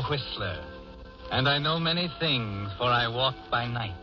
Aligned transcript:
the 0.00 0.08
Whistler, 0.08 0.58
and 1.30 1.48
I 1.48 1.58
know 1.58 1.78
many 1.78 2.10
things, 2.18 2.70
for 2.78 2.86
I 2.86 3.08
walk 3.08 3.34
by 3.50 3.66
night. 3.66 3.94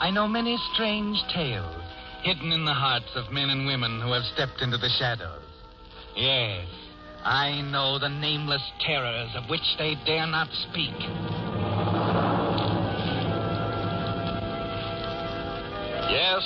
I 0.00 0.10
know 0.10 0.26
many 0.28 0.58
strange 0.74 1.16
tales 1.32 1.82
hidden 2.22 2.52
in 2.52 2.64
the 2.64 2.74
hearts 2.74 3.10
of 3.14 3.32
men 3.32 3.48
and 3.48 3.66
women 3.66 4.00
who 4.00 4.12
have 4.12 4.24
stepped 4.34 4.60
into 4.60 4.76
the 4.76 4.90
shadows. 4.98 5.42
Yes, 6.16 6.66
I 7.24 7.62
know 7.62 7.98
the 7.98 8.08
nameless 8.08 8.62
terrors 8.84 9.30
of 9.34 9.48
which 9.48 9.64
they 9.78 9.94
dare 10.04 10.26
not 10.26 10.48
speak. 10.68 10.96
Yes, 16.10 16.44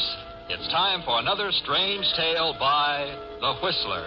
it's 0.51 0.69
time 0.69 1.03
for 1.05 1.19
another 1.19 1.51
strange 1.65 2.06
tale 2.17 2.55
by 2.61 3.11
The 3.41 3.55
Whistler. 3.62 4.06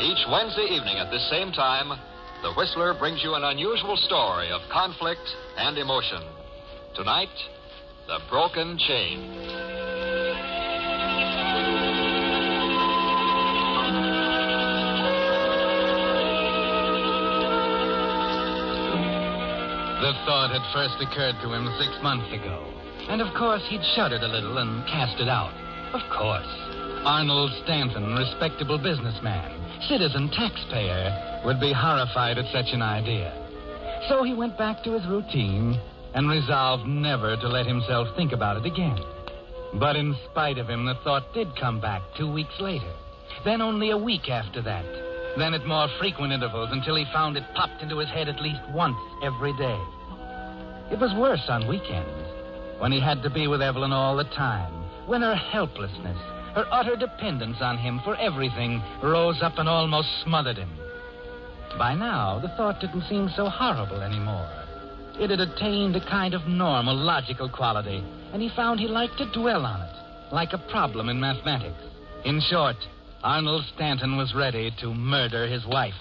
Each 0.00 0.24
Wednesday 0.30 0.74
evening 0.74 0.98
at 0.98 1.10
this 1.10 1.28
same 1.30 1.52
time, 1.52 1.92
The 2.40 2.52
Whistler 2.52 2.94
brings 2.94 3.20
you 3.24 3.34
an 3.34 3.42
unusual 3.42 3.96
story 3.96 4.50
of 4.52 4.60
conflict 4.70 5.26
and 5.56 5.76
emotion. 5.76 6.22
Tonight, 6.94 7.34
The 8.06 8.20
Broken 8.30 8.78
Chain. 8.78 9.28
The 19.98 20.12
thought 20.24 20.50
had 20.54 20.62
first 20.72 21.02
occurred 21.02 21.34
to 21.42 21.52
him 21.52 21.68
six 21.76 21.90
months 22.04 22.32
ago. 22.32 22.72
And 23.08 23.20
of 23.20 23.34
course, 23.34 23.62
he'd 23.68 23.82
shuddered 23.96 24.22
a 24.22 24.28
little 24.28 24.58
and 24.58 24.86
cast 24.86 25.20
it 25.20 25.28
out. 25.28 25.52
Of 25.92 26.08
course. 26.08 26.46
Arnold 27.04 27.50
Stanton, 27.64 28.14
respectable 28.14 28.78
businessman, 28.78 29.57
citizen 29.88 30.30
taxpayer, 30.30 31.42
would 31.44 31.60
be 31.60 31.72
horrified 31.72 32.38
at 32.38 32.52
such 32.52 32.72
an 32.72 32.82
idea. 32.82 33.32
So 34.08 34.22
he 34.22 34.34
went 34.34 34.56
back 34.56 34.82
to 34.84 34.92
his 34.92 35.06
routine 35.06 35.78
and 36.14 36.28
resolved 36.28 36.86
never 36.86 37.36
to 37.36 37.48
let 37.48 37.66
himself 37.66 38.08
think 38.16 38.32
about 38.32 38.56
it 38.56 38.64
again. 38.64 38.98
But 39.74 39.96
in 39.96 40.16
spite 40.30 40.58
of 40.58 40.68
him, 40.68 40.86
the 40.86 40.98
thought 41.04 41.34
did 41.34 41.54
come 41.56 41.80
back 41.80 42.02
two 42.16 42.32
weeks 42.32 42.54
later. 42.60 42.90
Then 43.44 43.60
only 43.60 43.90
a 43.90 43.98
week 43.98 44.28
after 44.28 44.62
that. 44.62 44.84
Then 45.36 45.54
at 45.54 45.66
more 45.66 45.88
frequent 45.98 46.32
intervals 46.32 46.70
until 46.72 46.96
he 46.96 47.04
found 47.12 47.36
it 47.36 47.44
popped 47.54 47.82
into 47.82 47.98
his 47.98 48.08
head 48.08 48.28
at 48.28 48.40
least 48.40 48.60
once 48.72 48.96
every 49.22 49.52
day. 49.56 49.78
It 50.90 50.98
was 50.98 51.14
worse 51.14 51.44
on 51.48 51.68
weekends, 51.68 52.28
when 52.78 52.92
he 52.92 53.00
had 53.00 53.22
to 53.22 53.30
be 53.30 53.46
with 53.46 53.60
Evelyn 53.60 53.92
all 53.92 54.16
the 54.16 54.24
time, 54.24 54.72
when 55.06 55.20
her 55.20 55.34
helplessness, 55.34 56.18
her 56.58 56.66
utter 56.72 56.96
dependence 56.96 57.58
on 57.60 57.78
him 57.78 58.00
for 58.02 58.16
everything 58.16 58.82
rose 59.00 59.40
up 59.42 59.58
and 59.58 59.68
almost 59.68 60.08
smothered 60.24 60.56
him. 60.56 60.68
By 61.78 61.94
now, 61.94 62.40
the 62.40 62.48
thought 62.56 62.80
didn't 62.80 63.08
seem 63.08 63.28
so 63.36 63.48
horrible 63.48 64.02
anymore. 64.02 64.50
It 65.20 65.30
had 65.30 65.38
attained 65.38 65.94
a 65.94 66.04
kind 66.10 66.34
of 66.34 66.48
normal, 66.48 66.96
logical 66.96 67.48
quality, 67.48 68.02
and 68.32 68.42
he 68.42 68.50
found 68.56 68.80
he 68.80 68.88
liked 68.88 69.18
to 69.18 69.32
dwell 69.32 69.64
on 69.64 69.82
it, 69.82 70.34
like 70.34 70.52
a 70.52 70.58
problem 70.58 71.08
in 71.08 71.20
mathematics. 71.20 71.80
In 72.24 72.40
short, 72.40 72.76
Arnold 73.22 73.64
Stanton 73.76 74.16
was 74.16 74.34
ready 74.34 74.72
to 74.80 74.92
murder 74.92 75.46
his 75.46 75.64
wife. 75.64 75.94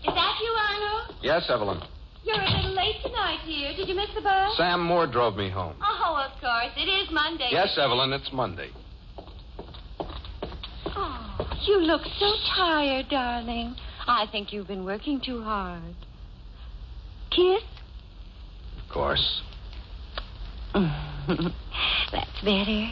Is 0.00 0.14
that 0.14 0.36
you, 0.42 0.50
Arnold? 0.50 1.14
Yes, 1.22 1.48
Evelyn. 1.48 1.80
You're 2.24 2.40
a 2.40 2.56
little 2.56 2.74
late 2.74 2.91
tonight, 3.02 3.38
dear. 3.46 3.72
Did 3.76 3.88
you 3.88 3.94
miss 3.96 4.08
the 4.14 4.20
bus? 4.20 4.56
Sam 4.56 4.80
Moore 4.82 5.06
drove 5.06 5.36
me 5.36 5.50
home. 5.50 5.74
Oh, 5.82 6.24
of 6.30 6.40
course. 6.40 6.72
It 6.76 6.88
is 6.88 7.08
Monday. 7.12 7.48
Yes, 7.50 7.76
Evelyn, 7.78 8.12
it's 8.12 8.30
Monday. 8.32 8.70
Oh, 10.94 11.56
you 11.66 11.78
look 11.80 12.02
so 12.18 12.32
tired, 12.56 13.06
darling. 13.08 13.74
I 14.06 14.26
think 14.30 14.52
you've 14.52 14.66
been 14.68 14.84
working 14.84 15.20
too 15.24 15.42
hard. 15.42 15.94
Kiss? 17.30 17.62
Of 18.84 18.92
course. 18.92 19.42
That's 20.74 22.40
better. 22.44 22.88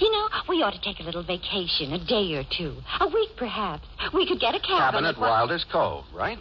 You 0.00 0.10
know, 0.10 0.28
we 0.48 0.62
ought 0.62 0.72
to 0.72 0.80
take 0.80 0.98
a 1.00 1.02
little 1.02 1.22
vacation, 1.22 1.92
a 1.92 2.04
day 2.04 2.34
or 2.34 2.42
two, 2.56 2.76
a 3.00 3.06
week 3.06 3.30
perhaps. 3.36 3.86
We 4.12 4.26
could 4.26 4.40
get 4.40 4.54
a 4.54 4.58
cabin. 4.60 4.78
Cabin 4.78 5.04
at 5.04 5.14
Wi- 5.14 5.30
Wilder's 5.30 5.64
Cove, 5.70 6.04
right? 6.12 6.38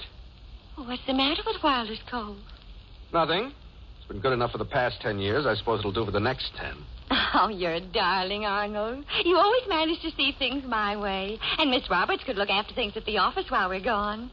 What's 0.76 1.06
the 1.06 1.14
matter 1.14 1.44
with 1.46 1.58
Wilder's 1.64 2.00
Cove? 2.10 2.38
Nothing. 3.14 3.54
It's 4.00 4.08
been 4.08 4.20
good 4.20 4.34
enough 4.34 4.52
for 4.52 4.58
the 4.58 4.66
past 4.66 5.00
ten 5.02 5.20
years. 5.20 5.46
I 5.46 5.54
suppose 5.56 5.80
it'll 5.80 5.94
do 5.94 6.04
for 6.04 6.12
the 6.12 6.20
next 6.20 6.52
ten. 6.58 6.76
Oh, 7.36 7.48
you're 7.48 7.74
a 7.74 7.82
darling, 7.82 8.46
Arnold. 8.46 9.06
You 9.26 9.38
always 9.38 9.64
manage 9.68 10.00
to 10.02 10.12
see 10.12 10.36
things 10.38 10.64
my 10.68 10.96
way. 10.96 11.40
And 11.58 11.72
Miss 11.72 11.82
Roberts 11.90 12.24
could 12.24 12.36
look 12.36 12.52
after 12.52 12.76
things 12.76 12.94
at 12.96 13.06
the 13.06 13.18
office 13.18 13.46
while 13.50 13.70
we're 13.70 13.84
gone. 13.84 14.30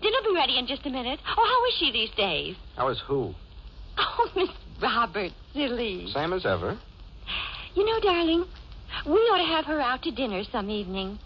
Dinner'll 0.00 0.22
be 0.22 0.32
ready 0.32 0.56
in 0.56 0.68
just 0.68 0.86
a 0.86 0.90
minute. 0.90 1.18
Oh, 1.36 1.44
how 1.44 1.66
is 1.68 1.74
she 1.80 1.90
these 1.90 2.16
days? 2.16 2.54
How 2.76 2.86
is 2.88 3.02
who? 3.08 3.34
Oh, 3.98 4.30
Miss 4.36 4.48
Roberts, 4.80 5.34
silly. 5.54 6.08
Same 6.14 6.32
as 6.32 6.46
ever. 6.46 6.78
You 7.74 7.84
know, 7.84 7.98
darling, 8.00 8.44
we 9.06 9.12
ought 9.12 9.38
to 9.38 9.52
have 9.56 9.64
her 9.64 9.80
out 9.80 10.02
to 10.04 10.12
dinner 10.12 10.42
some 10.52 10.70
evening. 10.70 11.18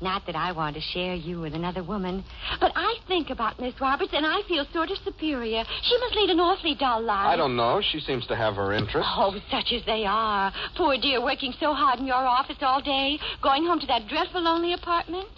Not 0.00 0.24
that 0.26 0.36
I 0.36 0.52
want 0.52 0.76
to 0.76 0.80
share 0.80 1.14
you 1.14 1.40
with 1.40 1.54
another 1.54 1.82
woman, 1.82 2.24
but 2.58 2.72
I 2.74 2.96
think 3.06 3.28
about 3.30 3.60
Miss 3.60 3.78
Roberts 3.80 4.12
and 4.14 4.24
I 4.24 4.40
feel 4.48 4.64
sort 4.72 4.90
of 4.90 4.96
superior. 5.04 5.62
She 5.82 5.98
must 5.98 6.14
lead 6.14 6.30
an 6.30 6.40
awfully 6.40 6.74
dull 6.74 7.02
life. 7.02 7.26
I 7.26 7.36
don't 7.36 7.56
know. 7.56 7.82
She 7.92 8.00
seems 8.00 8.26
to 8.28 8.36
have 8.36 8.54
her 8.56 8.72
interests. 8.72 9.10
Oh, 9.16 9.34
such 9.50 9.72
as 9.72 9.84
they 9.84 10.04
are. 10.06 10.52
Poor 10.76 10.96
dear, 10.96 11.22
working 11.22 11.52
so 11.60 11.74
hard 11.74 11.98
in 11.98 12.06
your 12.06 12.16
office 12.16 12.56
all 12.62 12.80
day, 12.80 13.18
going 13.42 13.64
home 13.64 13.78
to 13.80 13.86
that 13.86 14.08
dreadful 14.08 14.40
lonely 14.42 14.72
apartment. 14.72 15.28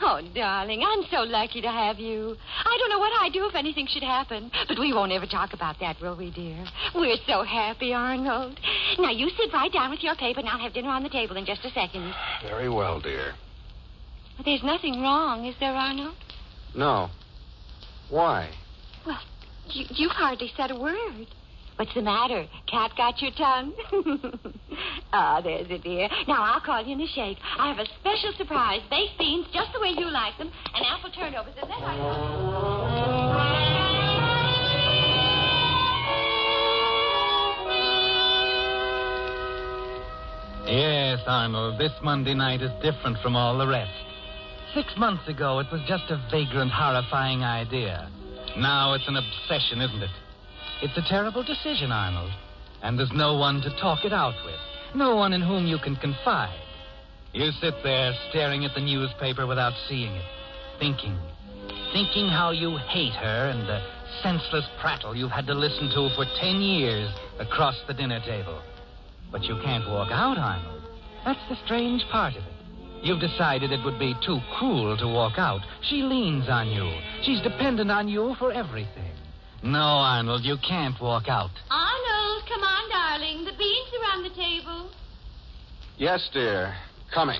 Oh, 0.00 0.20
darling, 0.34 0.82
I'm 0.86 1.04
so 1.10 1.22
lucky 1.22 1.62
to 1.62 1.70
have 1.70 1.98
you. 1.98 2.36
I 2.64 2.76
don't 2.78 2.90
know 2.90 2.98
what 2.98 3.12
I'd 3.22 3.32
do 3.32 3.46
if 3.48 3.54
anything 3.54 3.86
should 3.88 4.02
happen, 4.02 4.50
but 4.68 4.78
we 4.78 4.92
won't 4.92 5.12
ever 5.12 5.24
talk 5.24 5.54
about 5.54 5.80
that, 5.80 5.96
will 6.02 6.16
we, 6.16 6.30
dear? 6.30 6.66
We're 6.94 7.16
so 7.26 7.42
happy, 7.42 7.94
Arnold. 7.94 8.60
Now, 8.98 9.10
you 9.10 9.30
sit 9.30 9.52
right 9.54 9.72
down 9.72 9.90
with 9.90 10.02
your 10.02 10.14
paper, 10.14 10.40
and 10.40 10.48
I'll 10.50 10.58
have 10.58 10.74
dinner 10.74 10.90
on 10.90 11.02
the 11.02 11.08
table 11.08 11.36
in 11.36 11.46
just 11.46 11.64
a 11.64 11.70
second. 11.70 12.12
Very 12.42 12.68
well, 12.68 13.00
dear. 13.00 13.32
But 14.36 14.46
there's 14.46 14.62
nothing 14.62 15.00
wrong, 15.00 15.46
is 15.46 15.54
there, 15.60 15.72
Arnold? 15.72 16.14
No. 16.74 17.08
Why? 18.10 18.50
Well, 19.06 19.18
you, 19.70 19.84
you've 19.90 20.12
hardly 20.12 20.50
said 20.56 20.70
a 20.70 20.78
word. 20.78 21.26
What's 21.76 21.92
the 21.94 22.02
matter? 22.02 22.46
Cat 22.70 22.92
got 22.96 23.20
your 23.20 23.32
tongue? 23.32 23.72
Ah, 25.12 25.40
there's 25.40 25.70
it, 25.70 25.82
dear. 25.82 26.08
Now 26.28 26.42
I'll 26.42 26.60
call 26.60 26.84
you 26.84 26.92
in 26.92 27.00
a 27.00 27.06
shake. 27.06 27.38
I 27.58 27.68
have 27.72 27.78
a 27.78 27.86
special 28.00 28.32
surprise. 28.36 28.80
Baked 28.90 29.18
beans, 29.18 29.46
just 29.54 29.72
the 29.72 29.80
way 29.80 29.94
you 29.96 30.10
like 30.10 30.36
them, 30.36 30.50
and 30.74 30.84
apple 30.84 31.10
turnovers. 31.10 31.54
Is 31.54 31.60
that 31.62 31.80
right? 31.80 33.06
Yes, 40.66 41.20
Arnold, 41.26 41.78
this 41.80 41.92
Monday 42.02 42.34
night 42.34 42.60
is 42.60 42.72
different 42.82 43.16
from 43.22 43.36
all 43.36 43.56
the 43.56 43.66
rest. 43.66 44.05
Six 44.76 44.92
months 44.98 45.26
ago, 45.26 45.58
it 45.60 45.68
was 45.72 45.80
just 45.88 46.04
a 46.10 46.20
vagrant, 46.30 46.70
horrifying 46.70 47.42
idea. 47.42 48.10
Now 48.58 48.92
it's 48.92 49.08
an 49.08 49.16
obsession, 49.16 49.80
isn't 49.80 50.02
it? 50.02 50.10
It's 50.82 50.98
a 50.98 51.08
terrible 51.08 51.42
decision, 51.42 51.90
Arnold. 51.90 52.30
And 52.82 52.98
there's 52.98 53.12
no 53.14 53.38
one 53.38 53.62
to 53.62 53.70
talk 53.80 54.04
it 54.04 54.12
out 54.12 54.34
with. 54.44 54.60
No 54.94 55.16
one 55.16 55.32
in 55.32 55.40
whom 55.40 55.66
you 55.66 55.78
can 55.78 55.96
confide. 55.96 56.60
You 57.32 57.52
sit 57.52 57.72
there 57.82 58.12
staring 58.28 58.66
at 58.66 58.74
the 58.74 58.82
newspaper 58.82 59.46
without 59.46 59.72
seeing 59.88 60.12
it, 60.12 60.26
thinking. 60.78 61.16
Thinking 61.94 62.28
how 62.28 62.50
you 62.50 62.76
hate 62.76 63.14
her 63.14 63.48
and 63.48 63.66
the 63.66 63.80
senseless 64.22 64.66
prattle 64.78 65.16
you've 65.16 65.30
had 65.30 65.46
to 65.46 65.54
listen 65.54 65.88
to 65.88 66.10
for 66.14 66.26
ten 66.38 66.60
years 66.60 67.08
across 67.38 67.76
the 67.88 67.94
dinner 67.94 68.20
table. 68.26 68.60
But 69.32 69.44
you 69.44 69.58
can't 69.64 69.88
walk 69.88 70.10
out, 70.12 70.36
Arnold. 70.36 70.82
That's 71.24 71.48
the 71.48 71.56
strange 71.64 72.04
part 72.12 72.36
of 72.36 72.42
it. 72.44 72.55
You've 73.06 73.20
decided 73.20 73.70
it 73.70 73.84
would 73.84 74.00
be 74.00 74.16
too 74.26 74.40
cruel 74.58 74.96
to 74.96 75.06
walk 75.06 75.34
out. 75.38 75.60
She 75.88 76.02
leans 76.02 76.48
on 76.48 76.66
you. 76.66 76.90
She's 77.22 77.40
dependent 77.40 77.88
on 77.88 78.08
you 78.08 78.34
for 78.36 78.50
everything. 78.50 79.12
No, 79.62 79.78
Arnold, 79.78 80.44
you 80.44 80.56
can't 80.66 81.00
walk 81.00 81.28
out. 81.28 81.52
Arnold, 81.70 82.42
come 82.48 82.64
on, 82.64 82.90
darling. 82.90 83.44
The 83.44 83.52
beans 83.56 83.90
are 83.94 84.16
on 84.16 84.22
the 84.24 84.30
table. 84.30 84.90
Yes, 85.98 86.28
dear. 86.32 86.74
Coming. 87.14 87.38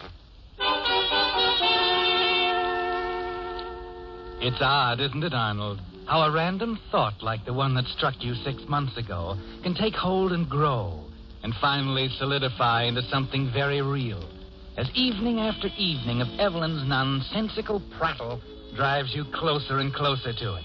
It's 4.38 4.60
odd, 4.60 5.00
isn't 5.00 5.24
it, 5.24 5.34
Arnold? 5.34 5.80
How 6.06 6.20
a 6.20 6.30
random 6.30 6.78
thought 6.92 7.24
like 7.24 7.44
the 7.44 7.52
one 7.52 7.74
that 7.74 7.86
struck 7.86 8.14
you 8.20 8.34
six 8.44 8.62
months 8.69 8.96
ago 8.96 9.36
can 9.64 9.74
take 9.74 9.94
hold 9.94 10.30
and 10.30 10.48
grow 10.48 11.02
and 11.42 11.52
finally 11.60 12.08
solidify 12.20 12.84
into 12.84 13.02
something 13.10 13.50
very 13.52 13.82
real. 13.82 14.35
As 14.76 14.90
evening 14.94 15.40
after 15.40 15.69
evening 15.78 16.20
of 16.20 16.28
Evelyn's 16.38 16.87
nonsensical 16.87 17.82
prattle 17.99 18.40
drives 18.76 19.14
you 19.14 19.25
closer 19.32 19.78
and 19.78 19.93
closer 19.93 20.34
to 20.34 20.55
it. 20.56 20.64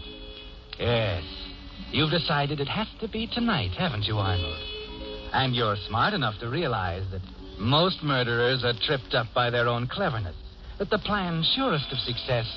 Yes, 0.77 1.23
you've 1.91 2.11
decided 2.11 2.59
it 2.59 2.67
has 2.67 2.87
to 2.99 3.07
be 3.07 3.25
tonight, 3.27 3.71
haven't 3.71 4.03
you, 4.03 4.17
Arnold? 4.17 4.59
And 5.31 5.55
you're 5.55 5.77
smart 5.87 6.13
enough 6.13 6.37
to 6.41 6.49
realize 6.49 7.05
that 7.11 7.21
Most 7.57 8.01
murderers 8.01 8.63
are 8.63 8.73
tripped 8.73 9.13
up 9.13 9.27
by 9.35 9.49
their 9.51 9.67
own 9.67 9.87
cleverness. 9.87 10.35
that 10.79 10.89
the 10.89 10.97
plan 10.97 11.43
surest 11.55 11.91
of 11.91 11.99
success 11.99 12.47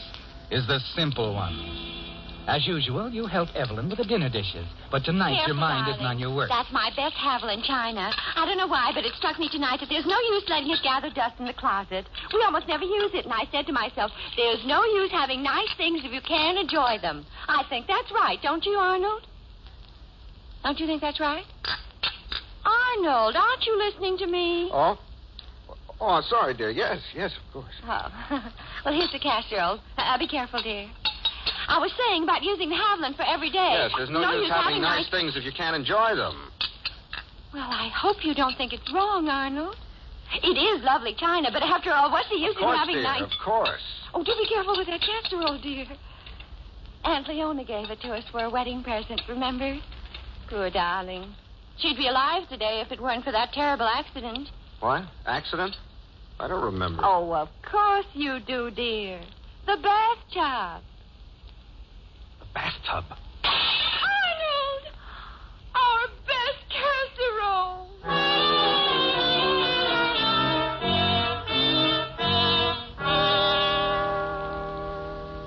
is 0.51 0.67
the 0.67 0.79
simple 0.97 1.35
one. 1.35 2.14
As 2.47 2.67
usual, 2.67 3.09
you 3.09 3.25
help 3.25 3.49
Evelyn 3.57 3.89
with 3.89 3.97
the 3.97 4.05
dinner 4.05 4.29
dishes. 4.29 4.67
But 4.91 5.03
tonight 5.05 5.37
Careful, 5.37 5.55
your 5.55 5.61
mind 5.65 5.87
darling. 5.87 5.95
isn't 5.97 6.07
on 6.07 6.19
your 6.19 6.35
work. 6.35 6.51
That's 6.51 6.71
my 6.73 6.91
best 6.95 7.17
Haviland 7.17 7.65
china. 7.65 8.13
I 8.37 8.45
don't 8.45 8.59
know 8.59 8.67
why, 8.67 8.93
but 8.95 9.05
it 9.05 9.15
struck 9.17 9.39
me 9.39 9.49
tonight 9.49 9.81
that 9.81 9.89
there's 9.89 10.05
no 10.05 10.19
use 10.37 10.45
letting 10.49 10.71
it 10.71 10.79
gather 10.85 11.09
dust 11.09 11.41
in 11.41 11.47
the 11.47 11.55
closet. 11.57 12.05
We 12.35 12.43
almost 12.45 12.69
never 12.69 12.85
use 12.85 13.13
it, 13.15 13.25
and 13.25 13.33
I 13.33 13.49
said 13.51 13.67
to 13.67 13.73
myself, 13.73 14.13
there's 14.37 14.61
no 14.67 14.85
use 14.85 15.11
having 15.11 15.43
nice 15.43 15.73
things 15.79 16.03
if 16.05 16.13
you 16.13 16.21
can't 16.21 16.59
enjoy 16.59 16.99
them. 17.01 17.25
I 17.49 17.65
think 17.71 17.87
that's 17.87 18.13
right, 18.13 18.39
don't 18.43 18.65
you, 18.65 18.77
Arnold? 18.77 19.27
Don't 20.63 20.79
you 20.79 20.87
think 20.87 21.01
that's 21.01 21.21
right? 21.21 21.45
Arnold, 22.65 23.37
aren't 23.37 23.65
you 23.65 23.79
listening 23.79 24.19
to 24.19 24.27
me? 24.27 24.69
Oh? 24.71 24.99
Oh, 25.99 26.21
sorry, 26.29 26.53
dear. 26.53 26.71
Yes, 26.71 27.01
yes, 27.15 27.33
of 27.37 27.53
course. 27.53 27.75
Oh. 27.85 28.09
well, 28.85 28.93
here's 28.93 29.13
the 29.13 29.19
casserole. 29.19 29.81
Uh, 29.97 30.19
be 30.19 30.29
careful, 30.29 30.63
dear. 30.63 30.89
I 31.69 31.79
was 31.79 31.93
saying 31.97 32.25
about 32.25 32.43
using 32.43 32.69
the 32.69 32.77
Haviland 32.77 33.17
for 33.17 33.25
every 33.25 33.51
day. 33.51 33.89
Yes, 33.89 33.93
there's 33.97 34.11
no, 34.11 34.21
use 34.33 34.51
having 34.51 34.83
nice 34.83 35.09
things 35.11 35.37
if 35.37 35.45
you 35.45 35.53
can't 35.53 35.77
enjoy 35.77 36.15
them. 36.15 36.51
Well, 37.53 37.71
I 37.71 37.89
hope 37.95 38.25
you 38.25 38.35
don't 38.35 38.57
think 38.57 38.73
it's 38.73 38.93
wrong, 38.93 39.29
Arnold. 39.29 39.77
It 40.43 40.59
is 40.59 40.83
lovely 40.83 41.15
china, 41.15 41.51
but 41.53 41.63
after 41.63 41.93
all, 41.93 42.11
what's 42.11 42.29
the 42.29 42.37
use 42.37 42.57
Of 42.57 42.63
course, 42.63 42.75
in 42.75 42.79
having 42.79 42.95
dear, 42.97 43.03
nice... 43.05 43.23
of 43.23 43.31
course. 43.45 43.83
Oh, 44.13 44.25
do 44.25 44.33
be 44.37 44.49
careful 44.49 44.77
with 44.77 44.89
that 44.89 45.01
casserole, 45.01 45.61
dear. 45.63 45.87
Aunt 47.05 47.29
Leona 47.29 47.65
gave 47.65 47.91
it 47.91 48.01
to 48.01 48.09
us 48.13 48.25
for 48.33 48.43
a 48.45 48.51
wedding 48.51 48.83
present, 48.83 49.21
remember? 49.29 49.79
Poor 50.49 50.71
darling. 50.71 51.35
She'd 51.79 51.97
be 51.97 52.09
alive 52.09 52.49
today 52.49 52.83
if 52.85 52.91
it 52.91 53.01
weren't 53.01 53.25
for 53.25 53.33
that 53.33 53.53
terrible 53.53 53.87
accident. 53.87 54.49
What? 54.81 55.05
Accident? 55.27 55.77
I 56.41 56.49
don't 56.49 56.65
remember. 56.65 57.03
Oh, 57.05 57.33
of 57.33 57.49
course 57.71 58.07
you 58.15 58.41
do, 58.47 58.71
dear. 58.71 59.21
The 59.67 59.77
bathtub. 59.77 60.83
The 60.83 60.94
bathtub. 62.55 63.05
Arnold! 63.45 64.85
Our 65.75 66.07
best 66.27 66.63
casserole! 66.71 67.89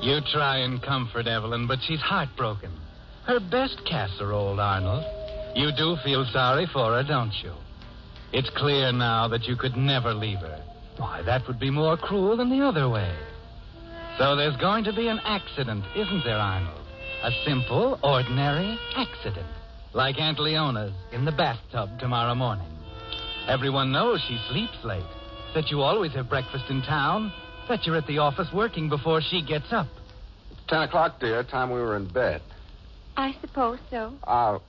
You 0.02 0.22
try 0.32 0.58
and 0.60 0.82
comfort 0.82 1.28
Evelyn, 1.28 1.68
but 1.68 1.80
she's 1.88 2.00
heartbroken. 2.02 2.72
Her 3.26 3.40
best 3.40 3.82
casserole, 3.86 4.60
Arnold. 4.60 5.04
You 5.56 5.72
do 5.76 5.98
feel 6.04 6.26
sorry 6.32 6.68
for 6.72 6.94
her, 6.94 7.04
don't 7.04 7.34
you? 7.44 7.52
It's 8.32 8.50
clear 8.56 8.92
now 8.92 9.28
that 9.30 9.46
you 9.46 9.56
could 9.56 9.76
never 9.76 10.14
leave 10.14 10.40
her. 10.40 10.62
Why, 10.98 11.22
that 11.24 11.48
would 11.48 11.60
be 11.60 11.70
more 11.70 11.98
cruel 11.98 12.38
than 12.38 12.50
the 12.50 12.66
other 12.66 12.90
way. 12.90 13.14
So 14.18 14.36
there's 14.36 14.56
going 14.58 14.84
to 14.86 14.94
be 14.94 15.08
an 15.08 15.20
accident, 15.24 15.84
isn't 15.96 16.24
there, 16.24 16.38
Arnold? 16.38 16.87
A 17.24 17.32
simple, 17.46 18.00
ordinary 18.04 18.78
accident. 18.96 19.48
Like 19.94 20.20
Aunt 20.20 20.40
Leona's 20.40 20.94
in 21.12 21.26
the 21.26 21.32
bathtub 21.32 22.00
tomorrow 22.00 22.36
morning. 22.36 22.68
Everyone 23.48 23.92
knows 23.92 24.22
she 24.28 24.38
sleeps 24.50 24.78
late. 24.84 25.04
That 25.56 25.72
you 25.72 25.82
always 25.82 26.12
have 26.14 26.30
breakfast 26.30 26.66
in 26.70 26.84
town. 26.84 27.34
That 27.70 27.86
you're 27.86 27.98
at 27.98 28.06
the 28.06 28.20
office 28.20 28.48
working 28.54 28.88
before 28.88 29.22
she 29.22 29.42
gets 29.42 29.72
up. 29.72 29.88
Ten 30.68 30.84
o'clock, 30.84 31.20
dear. 31.20 31.44
Time 31.44 31.72
we 31.72 31.80
were 31.80 31.96
in 31.96 32.08
bed. 32.08 32.42
I 33.16 33.36
suppose 33.42 33.80
so. 33.90 34.14
Uh, 34.24 34.60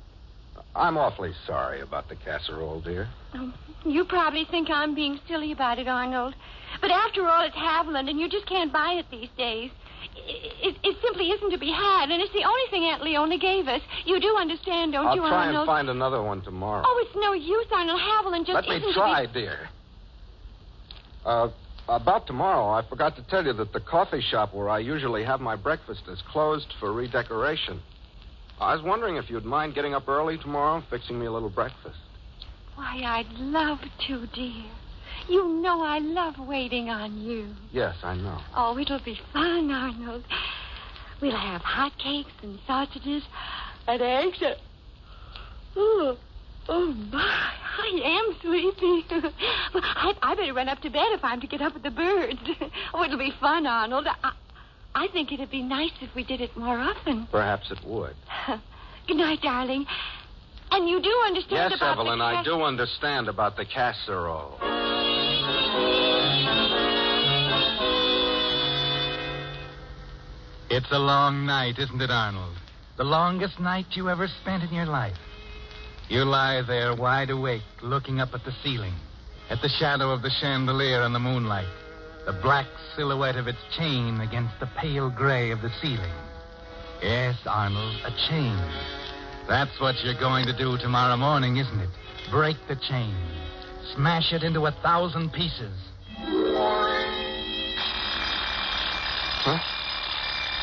I'm 0.75 0.97
awfully 0.97 1.33
sorry 1.47 1.81
about 1.81 2.09
the 2.09 2.17
casserole, 2.17 2.81
dear. 2.81 3.09
Oh, 3.35 3.53
you 3.85 4.05
probably 4.05 4.47
think 4.51 4.71
I'm 4.71 4.95
being 4.95 5.21
silly 5.29 5.53
about 5.53 5.79
it, 5.79 5.87
Arnold. 5.89 6.35
But 6.81 6.91
after 6.91 7.27
all, 7.27 7.45
it's 7.45 7.57
Haviland, 7.57 8.09
and 8.09 8.19
you 8.19 8.29
just 8.29 8.47
can't 8.47 8.73
buy 8.73 8.93
it 8.93 9.07
these 9.11 9.29
days. 9.37 9.71
It, 10.27 10.53
it, 10.63 10.77
it 10.83 10.97
simply 11.03 11.31
isn't 11.31 11.51
to 11.51 11.59
be 11.59 11.71
had, 11.71 12.11
and 12.11 12.21
it's 12.21 12.33
the 12.33 12.45
only 12.45 12.71
thing 12.71 12.85
Aunt 12.85 13.03
Leona 13.03 13.39
gave 13.39 13.67
us. 13.69 13.81
You 14.05 14.21
do 14.21 14.37
understand, 14.37 14.93
don't 14.93 15.07
I'll 15.07 15.17
you, 15.17 15.23
Arnold? 15.23 15.57
I'll 15.57 15.65
try 15.65 15.81
and 15.81 15.89
find 15.89 15.89
another 15.91 16.23
one 16.23 16.43
tomorrow. 16.43 16.83
Oh, 16.85 17.05
it's 17.07 17.17
no 17.17 17.33
use, 17.33 17.67
Arnold. 17.73 18.01
Haviland 18.01 18.47
just 18.47 18.55
Let 18.55 18.69
me 18.69 18.77
isn't 18.77 18.95
try, 18.95 19.27
to 19.27 19.33
dear. 19.33 19.69
Uh, 21.25 21.49
about 21.89 22.27
tomorrow, 22.27 22.69
I 22.69 22.87
forgot 22.89 23.17
to 23.17 23.23
tell 23.29 23.45
you 23.45 23.53
that 23.55 23.73
the 23.73 23.81
coffee 23.81 24.21
shop 24.21 24.55
where 24.55 24.69
I 24.69 24.79
usually 24.79 25.25
have 25.25 25.41
my 25.41 25.57
breakfast 25.57 26.03
is 26.09 26.23
closed 26.31 26.73
for 26.79 26.93
redecoration. 26.93 27.81
I 28.61 28.75
was 28.75 28.83
wondering 28.85 29.17
if 29.17 29.31
you'd 29.31 29.45
mind 29.45 29.75
getting 29.75 29.95
up 29.95 30.09
early 30.09 30.37
tomorrow 30.37 30.77
and 30.77 30.85
fixing 30.91 31.19
me 31.19 31.27
a 31.27 31.33
little 31.33 31.49
breakfast. 31.49 31.99
Why, 32.75 33.01
I'd 33.05 33.33
love 33.39 33.79
to, 34.07 34.27
dear. 34.35 34.65
You 35.29 35.49
know 35.61 35.83
I 35.83 35.99
love 35.99 36.35
waiting 36.39 36.89
on 36.89 37.21
you. 37.21 37.49
Yes, 37.73 37.97
I 38.03 38.15
know. 38.15 38.39
Oh, 38.57 38.79
it'll 38.79 39.03
be 39.05 39.19
fun, 39.33 39.71
Arnold. 39.71 40.25
We'll 41.21 41.37
have 41.37 41.63
hot 41.63 41.93
cakes 41.99 42.31
and 42.43 42.59
sausages 42.67 43.23
and 43.87 44.01
eggs. 44.01 44.39
And... 44.41 44.57
Oh, 45.77 46.17
oh 46.69 46.87
my! 47.11 47.53
I 47.79 48.01
am 48.05 48.37
sleepy. 48.41 49.05
well, 49.11 49.33
I, 49.83 50.13
I 50.23 50.35
better 50.35 50.53
run 50.53 50.69
up 50.69 50.81
to 50.81 50.91
bed 50.91 51.07
if 51.11 51.25
I'm 51.25 51.41
to 51.41 51.47
get 51.47 51.61
up 51.61 51.75
with 51.75 51.83
the 51.83 51.91
birds. 51.91 52.41
oh, 52.95 53.05
it'll 53.05 53.19
be 53.19 53.33
fun, 53.41 53.67
Arnold. 53.67 54.07
I, 54.23 54.33
I 54.95 55.09
think 55.13 55.33
it'd 55.33 55.51
be 55.51 55.63
nice 55.63 55.93
if 56.01 56.15
we 56.15 56.25
did 56.25 56.41
it 56.41 56.57
more 56.57 56.79
often. 56.79 57.29
Perhaps 57.31 57.71
it 57.71 57.79
would. 57.87 58.15
Good 59.07 59.17
night, 59.17 59.41
darling. 59.43 59.87
And 60.71 60.89
you 60.89 61.01
do 61.01 61.15
understand 61.27 61.71
Yes, 61.71 61.79
about 61.79 61.99
Evelyn, 61.99 62.19
the 62.19 62.25
I 62.25 62.43
do 62.43 62.63
understand 62.63 63.29
about 63.29 63.57
the 63.57 63.65
casserole. 63.65 64.59
It's 70.71 70.91
a 70.93 70.99
long 70.99 71.47
night, 71.47 71.79
isn't 71.79 72.01
it, 72.01 72.11
Arnold? 72.11 72.55
The 72.99 73.05
longest 73.05 73.59
night 73.59 73.87
you 73.93 74.11
ever 74.11 74.29
spent 74.43 74.63
in 74.63 74.75
your 74.75 74.87
life. 74.87 75.17
You 76.11 76.25
lie 76.25 76.63
there 76.67 76.95
wide 76.95 77.31
awake, 77.31 77.63
looking 77.83 78.21
up 78.21 78.35
at 78.35 78.45
the 78.45 78.53
ceiling, 78.63 78.93
at 79.49 79.63
the 79.63 79.69
shadow 79.69 80.11
of 80.11 80.21
the 80.21 80.31
chandelier 80.41 81.03
in 81.03 81.13
the 81.15 81.19
moonlight, 81.19 81.69
the 82.27 82.33
black 82.33 82.67
silhouette 82.97 83.37
of 83.37 83.47
its 83.47 83.59
chain 83.79 84.21
against 84.21 84.61
the 84.61 84.69
pale 84.79 85.09
gray 85.09 85.51
of 85.53 85.63
the 85.63 85.71
ceiling. 85.81 86.13
Yes, 87.03 87.37
Arnold, 87.47 87.97
a 88.05 88.11
chain. 88.29 88.59
That's 89.49 89.81
what 89.81 89.95
you're 90.05 90.21
going 90.21 90.45
to 90.47 90.57
do 90.57 90.77
tomorrow 90.77 91.17
morning, 91.17 91.57
isn't 91.57 91.81
it? 91.81 91.91
Break 92.31 92.57
the 92.69 92.77
chain. 92.77 93.15
Smash 93.95 94.33
it 94.33 94.43
into 94.43 94.67
a 94.67 94.73
thousand 94.83 95.33
pieces. 95.33 95.73
Huh? 99.45 99.78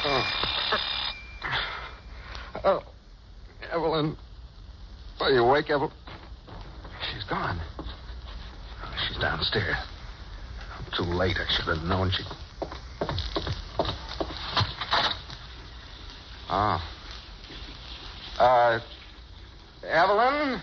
Oh. 0.07 0.31
Oh. 2.63 2.83
Evelyn. 3.71 4.15
Are 5.19 5.31
you 5.31 5.43
awake, 5.43 5.71
Evelyn? 5.71 5.91
She's 7.11 7.23
gone. 7.23 7.59
She's 9.07 9.17
downstairs. 9.17 9.77
I'm 10.77 10.85
too 10.95 11.11
late. 11.11 11.37
I 11.37 11.51
should 11.51 11.75
have 11.75 11.83
known 11.85 12.11
she. 12.11 12.23
Oh. 16.51 16.81
Uh. 18.39 18.79
Evelyn? 19.87 20.61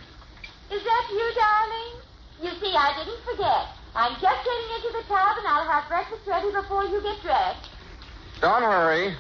Is 0.71 0.83
that 0.85 1.07
you, 1.11 1.33
darling? 1.35 2.03
You 2.43 2.51
see, 2.61 2.77
I 2.77 2.95
didn't 3.05 3.25
forget. 3.25 3.67
I'm 3.97 4.13
just 4.13 4.23
getting 4.23 4.71
into 4.77 4.99
the 4.99 5.05
tub, 5.09 5.37
and 5.37 5.49
I'll 5.49 5.69
have 5.69 5.89
breakfast 5.89 6.23
ready 6.29 6.53
before 6.53 6.85
you 6.85 7.03
get 7.03 7.21
dressed. 7.23 7.69
Don't 8.41 8.63
hurry. 8.63 9.17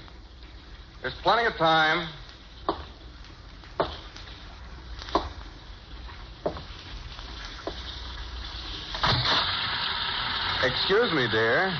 There's 1.02 1.14
plenty 1.24 1.46
of 1.46 1.54
time. 1.54 2.08
Excuse 10.62 11.12
me, 11.12 11.26
dear. 11.32 11.76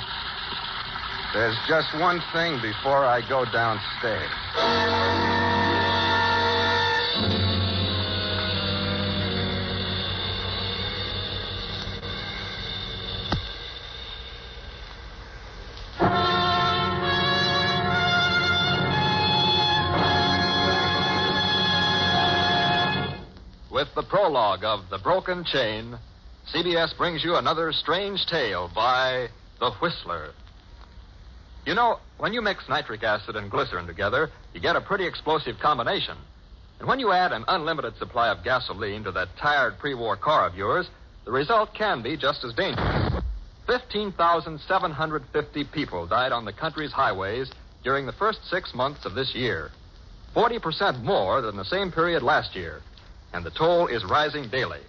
There's 1.33 1.57
just 1.69 1.95
one 2.00 2.21
thing 2.33 2.61
before 2.61 3.05
I 3.07 3.21
go 3.29 3.45
downstairs. 3.45 4.29
Prologue 24.12 24.62
of 24.62 24.90
The 24.90 24.99
Broken 24.99 25.42
Chain, 25.42 25.97
CBS 26.54 26.95
brings 26.99 27.25
you 27.25 27.37
another 27.37 27.73
strange 27.73 28.26
tale 28.26 28.71
by 28.75 29.28
The 29.59 29.71
Whistler. 29.81 30.35
You 31.64 31.75
know, 31.75 31.99
when 32.19 32.35
you 32.35 32.42
mix 32.42 32.69
nitric 32.69 33.02
acid 33.04 33.37
and 33.37 33.50
glycerin 33.50 33.87
together, 33.87 34.28
you 34.52 34.61
get 34.61 34.76
a 34.76 34.83
pretty 34.83 35.07
explosive 35.07 35.59
combination. 35.62 36.19
And 36.78 36.87
when 36.87 37.00
you 37.00 37.11
add 37.11 37.33
an 37.33 37.47
unlimited 37.49 37.97
supply 37.97 38.28
of 38.28 38.45
gasoline 38.45 39.02
to 39.04 39.12
that 39.12 39.35
tired 39.40 39.78
pre 39.78 39.95
war 39.95 40.19
car 40.19 40.47
of 40.47 40.57
yours, 40.57 40.90
the 41.25 41.33
result 41.33 41.73
can 41.73 42.02
be 42.02 42.19
just 42.19 42.45
as 42.45 42.52
dangerous. 42.52 43.23
15,750 43.66 45.64
people 45.73 46.07
died 46.07 46.33
on 46.33 46.45
the 46.45 46.52
country's 46.52 46.92
highways 46.92 47.50
during 47.83 48.04
the 48.04 48.12
first 48.12 48.40
six 48.50 48.75
months 48.75 49.07
of 49.07 49.14
this 49.14 49.35
year. 49.35 49.71
40% 50.37 51.02
more 51.02 51.40
than 51.40 51.57
the 51.57 51.64
same 51.64 51.90
period 51.90 52.23
last 52.23 52.54
year. 52.54 52.83
And 53.33 53.45
the 53.45 53.51
toll 53.51 53.87
is 53.87 54.05
rising 54.05 54.49
daily. 54.49 54.81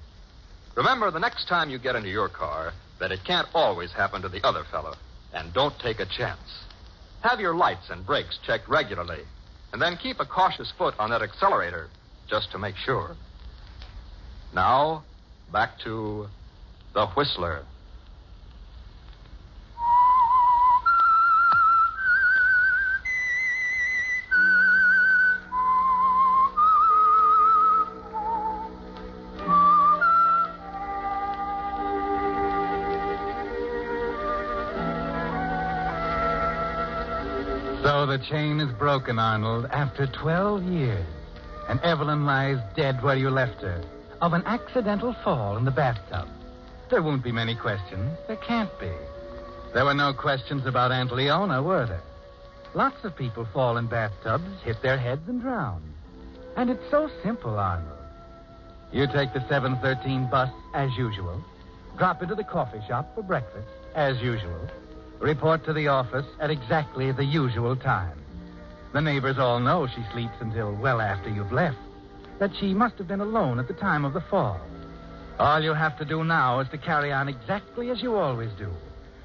Remember, 0.76 1.12
the 1.12 1.20
next 1.20 1.48
time 1.48 1.70
you 1.70 1.80
get 1.80 1.96
into 1.96 2.10
your 2.10 2.30
car, 2.30 2.74
that 3.00 3.12
it 3.12 3.20
can't 3.26 3.48
always 3.54 3.92
happen 3.92 4.22
to 4.22 4.30
the 4.30 4.46
other 4.46 4.64
fellow. 4.72 4.96
And 5.34 5.54
don't 5.54 5.78
take 5.80 6.00
a 6.00 6.06
chance. 6.06 6.64
Have 7.22 7.40
your 7.40 7.56
lights 7.56 7.90
and 7.90 8.06
brakes 8.06 8.40
checked 8.46 8.68
regularly. 8.68 9.22
And 9.72 9.82
then 9.82 9.98
keep 9.98 10.20
a 10.20 10.26
cautious 10.26 10.72
foot 10.78 10.94
on 11.00 11.10
that 11.10 11.22
accelerator, 11.22 11.90
just 12.30 12.52
to 12.52 12.60
make 12.60 12.76
sure. 12.76 13.16
Now, 14.54 15.04
back 15.52 15.80
to 15.84 16.28
The 16.94 17.08
Whistler. 17.08 17.64
Chain 38.30 38.60
is 38.60 38.72
broken, 38.74 39.20
Arnold, 39.20 39.68
after 39.72 40.08
12 40.08 40.64
years. 40.64 41.06
And 41.70 41.80
Evelyn 41.82 42.26
lies 42.26 42.60
dead 42.76 43.02
where 43.02 43.16
you 43.16 43.30
left 43.30 43.62
her, 43.62 43.82
of 44.22 44.34
an 44.34 44.44
accidental 44.46 45.16
fall 45.24 45.58
in 45.58 45.66
the 45.66 45.72
bathtub. 45.72 46.28
There 46.90 47.02
won't 47.02 47.24
be 47.24 47.32
many 47.32 47.56
questions. 47.56 48.18
There 48.28 48.38
can't 48.38 48.72
be. 48.80 48.92
There 49.74 49.86
were 49.86 49.94
no 49.94 50.14
questions 50.14 50.66
about 50.66 50.92
Aunt 50.92 51.12
Leona, 51.12 51.64
were 51.64 51.86
there? 51.86 52.04
Lots 52.74 53.04
of 53.04 53.16
people 53.16 53.48
fall 53.54 53.78
in 53.78 53.88
bathtubs, 53.88 54.62
hit 54.64 54.82
their 54.82 54.98
heads, 54.98 55.28
and 55.28 55.42
drown. 55.42 55.82
And 56.56 56.70
it's 56.70 56.84
so 56.92 57.10
simple, 57.24 57.58
Arnold. 57.58 57.98
You 58.92 59.08
take 59.08 59.34
the 59.34 59.48
713 59.48 60.30
bus 60.30 60.50
as 60.76 60.92
usual, 60.98 61.44
drop 61.98 62.22
into 62.22 62.36
the 62.36 62.44
coffee 62.44 62.82
shop 62.88 63.16
for 63.16 63.24
breakfast 63.24 63.68
as 63.96 64.22
usual, 64.22 64.70
report 65.20 65.66
to 65.66 65.74
the 65.74 65.88
office 65.88 66.26
at 66.40 66.50
exactly 66.50 67.12
the 67.12 67.26
usual 67.26 67.76
time. 67.76 68.18
The 68.94 69.02
neighbors 69.02 69.38
all 69.38 69.60
know 69.60 69.88
she 69.88 70.04
sleeps 70.12 70.36
until 70.40 70.74
well 70.76 71.02
after 71.02 71.30
you've 71.30 71.52
left, 71.52 71.78
that 72.40 72.52
she 72.60 72.74
must 72.74 72.98
have 72.98 73.08
been 73.08 73.22
alone 73.22 73.60
at 73.60 73.68
the 73.68 73.74
time 73.74 74.06
of 74.06 74.14
the 74.14 74.22
fall. 74.22 74.60
All 75.40 75.62
you 75.62 75.74
have 75.74 75.98
to 75.98 76.06
do 76.06 76.24
now 76.24 76.60
is 76.60 76.70
to 76.70 76.78
carry 76.78 77.12
on 77.12 77.28
exactly 77.28 77.90
as 77.90 78.02
you 78.02 78.16
always 78.16 78.52
do. 78.58 78.70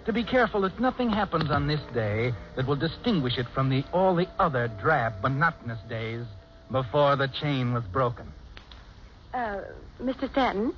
To 0.07 0.13
be 0.13 0.25
careful 0.25 0.63
that 0.63 0.81
nothing 0.81 1.11
happens 1.11 1.51
on 1.51 1.67
this 1.67 1.81
day 1.93 2.33
that 2.57 2.67
will 2.67 2.77
distinguish 2.77 3.37
it 3.37 3.47
from 3.55 3.69
the 3.69 3.85
all 3.93 4.15
the 4.15 4.27
other 4.39 4.69
drab, 4.81 5.23
monotonous 5.23 5.81
days 5.89 6.25
before 6.71 7.17
the 7.17 7.29
chain 7.29 7.75
was 7.75 7.85
broken. 7.93 8.27
Uh, 9.35 9.61
Mr. 10.03 10.31
Stanton? 10.31 10.73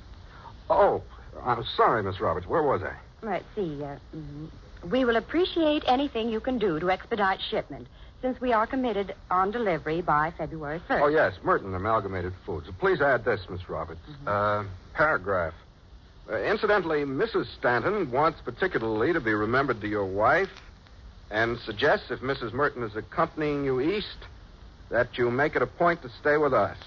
Oh, 0.69 1.01
I'm 1.43 1.63
sorry, 1.77 2.03
Miss 2.03 2.19
Roberts. 2.19 2.45
Where 2.45 2.63
was 2.63 2.81
I? 2.83 2.93
Let's 3.25 3.45
see. 3.55 3.81
Uh, 3.81 3.95
mm, 4.13 4.49
we 4.89 5.05
will 5.05 5.15
appreciate 5.17 5.83
anything 5.87 6.29
you 6.29 6.39
can 6.39 6.57
do 6.57 6.79
to 6.79 6.89
expedite 6.89 7.39
shipment, 7.49 7.87
since 8.21 8.39
we 8.41 8.53
are 8.53 8.65
committed 8.67 9.15
on 9.29 9.51
delivery 9.51 10.01
by 10.01 10.31
February 10.37 10.79
1st. 10.89 11.01
Oh, 11.01 11.07
yes, 11.07 11.33
Merton 11.43 11.73
Amalgamated 11.73 12.33
Foods. 12.45 12.67
Please 12.79 13.01
add 13.01 13.25
this, 13.25 13.41
Miss 13.49 13.67
Roberts. 13.69 13.99
Uh, 14.25 14.63
paragraph. 14.93 15.53
Uh, 16.31 16.37
incidentally, 16.37 17.03
Mrs. 17.03 17.45
Stanton 17.57 18.11
wants 18.11 18.39
particularly 18.41 19.11
to 19.13 19.19
be 19.19 19.33
remembered 19.33 19.81
to 19.81 19.87
your 19.87 20.05
wife 20.05 20.49
and 21.29 21.57
suggests 21.59 22.11
if 22.11 22.19
Mrs. 22.19 22.53
Merton 22.53 22.83
is 22.83 22.95
accompanying 22.95 23.63
you 23.65 23.79
east, 23.81 24.17
that 24.89 25.17
you 25.17 25.31
make 25.31 25.55
it 25.55 25.61
a 25.61 25.67
point 25.67 26.01
to 26.01 26.09
stay 26.19 26.37
with 26.37 26.53
us. 26.53 26.77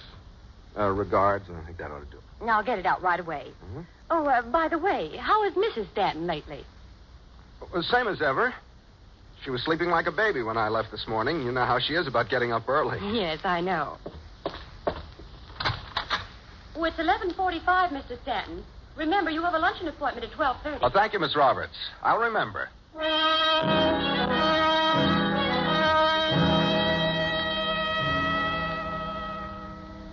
Uh, 0.77 0.89
regards, 0.89 1.47
and 1.47 1.57
I 1.57 1.63
think 1.65 1.77
that 1.77 1.89
ought 1.89 1.99
to 1.99 2.11
do 2.11 2.17
it. 2.17 2.45
Now, 2.45 2.57
I'll 2.57 2.63
get 2.63 2.77
it 2.79 2.85
out 2.85 3.01
right 3.01 3.19
away. 3.19 3.45
Mhm. 3.73 3.85
Oh, 4.11 4.25
uh, 4.25 4.41
by 4.41 4.67
the 4.67 4.77
way, 4.77 5.15
how 5.17 5.43
is 5.45 5.53
Mrs. 5.53 5.89
Stanton 5.93 6.27
lately? 6.27 6.65
Well, 7.61 7.83
same 7.83 8.07
as 8.07 8.21
ever. 8.21 8.53
She 9.43 9.49
was 9.51 9.61
sleeping 9.63 9.89
like 9.89 10.07
a 10.07 10.11
baby 10.11 10.41
when 10.41 10.57
I 10.57 10.69
left 10.69 10.91
this 10.91 11.07
morning. 11.07 11.41
You 11.43 11.51
know 11.51 11.65
how 11.65 11.79
she 11.79 11.93
is 11.93 12.07
about 12.07 12.29
getting 12.29 12.51
up 12.51 12.67
early. 12.67 12.99
Yes, 13.15 13.39
I 13.43 13.61
know. 13.61 13.97
Oh, 16.77 16.83
it's 16.83 16.97
11.45, 16.97 17.63
Mr. 17.65 18.21
Stanton. 18.23 18.63
Remember, 18.97 19.29
you 19.31 19.41
have 19.43 19.53
a 19.53 19.59
luncheon 19.59 19.87
appointment 19.87 20.25
at 20.29 20.37
12.30. 20.37 20.79
Oh, 20.81 20.89
thank 20.89 21.13
you, 21.13 21.19
Miss 21.19 21.35
Roberts. 21.35 21.75
I'll 22.03 22.19
remember. 22.19 22.69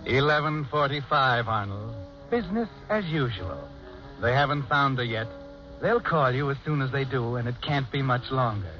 1145, 0.05 1.47
Arnold. 1.47 1.95
Business 2.29 2.69
as 2.89 3.05
usual. 3.05 3.67
They 4.21 4.33
haven't 4.33 4.67
found 4.67 4.97
her 4.97 5.03
yet. 5.03 5.27
They'll 5.83 5.99
call 5.99 6.31
you 6.31 6.49
as 6.49 6.55
soon 6.63 6.81
as 6.81 6.93
they 6.93 7.03
do, 7.03 7.35
and 7.35 7.45
it 7.45 7.55
can't 7.61 7.91
be 7.91 8.01
much 8.01 8.31
longer. 8.31 8.71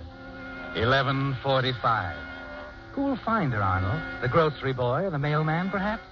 1145. 0.74 2.16
Who 2.94 3.04
will 3.04 3.20
find 3.26 3.52
her, 3.52 3.62
Arnold? 3.62 4.02
The 4.22 4.30
grocery 4.30 4.72
boy 4.72 5.04
or 5.04 5.10
the 5.10 5.20
mailman, 5.20 5.70
perhaps? 5.70 6.04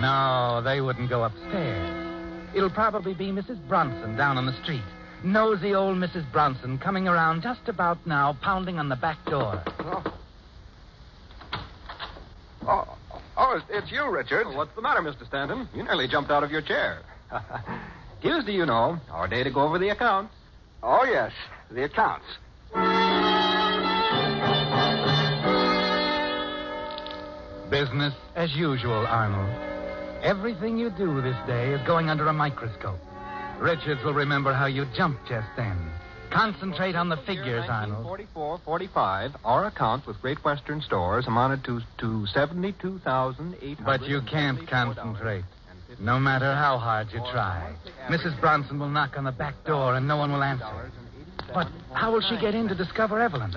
No, 0.00 0.60
they 0.64 0.80
wouldn't 0.80 1.08
go 1.10 1.22
upstairs. 1.22 2.52
It'll 2.56 2.70
probably 2.70 3.14
be 3.14 3.26
Mrs. 3.26 3.64
Bronson 3.68 4.16
down 4.16 4.36
on 4.36 4.46
the 4.46 4.62
street. 4.64 4.82
Nosy 5.22 5.76
old 5.76 5.96
Mrs. 5.96 6.30
Bronson 6.32 6.76
coming 6.78 7.06
around 7.06 7.42
just 7.42 7.68
about 7.68 8.04
now, 8.04 8.36
pounding 8.42 8.80
on 8.80 8.88
the 8.88 8.96
back 8.96 9.24
door. 9.26 9.62
Oh. 9.78 10.12
Oh, 12.66 12.98
oh 13.36 13.56
it's- 13.56 13.70
it's 13.70 13.92
you, 13.92 14.10
Richard. 14.10 14.48
What's 14.48 14.74
the 14.74 14.82
matter, 14.82 15.02
Mr. 15.02 15.24
Stanton? 15.24 15.68
You 15.72 15.84
nearly 15.84 16.08
jumped 16.08 16.32
out 16.32 16.42
of 16.42 16.50
your 16.50 16.62
chair. 16.62 16.98
Tuesday, 18.22 18.52
you 18.52 18.66
know, 18.66 18.98
our 19.10 19.28
day 19.28 19.42
to 19.42 19.50
go 19.50 19.60
over 19.60 19.78
the 19.78 19.90
accounts. 19.90 20.32
Oh, 20.82 21.04
yes, 21.04 21.32
the 21.70 21.84
accounts. 21.84 22.26
Business 27.70 28.14
as 28.36 28.54
usual, 28.54 29.06
Arnold. 29.06 29.50
Everything 30.22 30.78
you 30.78 30.90
do 30.90 31.20
this 31.20 31.36
day 31.46 31.72
is 31.72 31.80
going 31.86 32.08
under 32.08 32.28
a 32.28 32.32
microscope. 32.32 32.98
Richards 33.58 34.02
will 34.04 34.14
remember 34.14 34.52
how 34.52 34.66
you 34.66 34.86
jumped 34.96 35.28
just 35.28 35.48
then. 35.56 35.76
Concentrate 36.30 36.94
on 36.94 37.08
the 37.08 37.16
figures, 37.18 37.64
Arnold. 37.68 38.04
1944 38.04 38.60
45, 38.64 39.30
our 39.44 39.66
account 39.66 40.06
with 40.06 40.20
Great 40.20 40.42
Western 40.44 40.80
Stores 40.80 41.26
amounted 41.26 41.64
to, 41.64 41.80
to 41.98 42.26
72800 42.26 43.84
But 43.84 44.08
you 44.08 44.20
can't 44.22 44.68
concentrate. 44.68 45.44
No 45.98 46.18
matter 46.18 46.54
how 46.54 46.78
hard 46.78 47.08
you 47.12 47.20
try. 47.32 47.72
Mrs. 48.08 48.38
Bronson 48.40 48.78
will 48.78 48.88
knock 48.88 49.16
on 49.16 49.24
the 49.24 49.32
back 49.32 49.54
door 49.64 49.94
and 49.94 50.06
no 50.06 50.16
one 50.16 50.30
will 50.32 50.42
answer. 50.42 50.90
But 51.54 51.68
how 51.92 52.12
will 52.12 52.20
she 52.20 52.36
get 52.38 52.54
in 52.54 52.68
to 52.68 52.74
discover 52.74 53.20
Evelyn? 53.20 53.54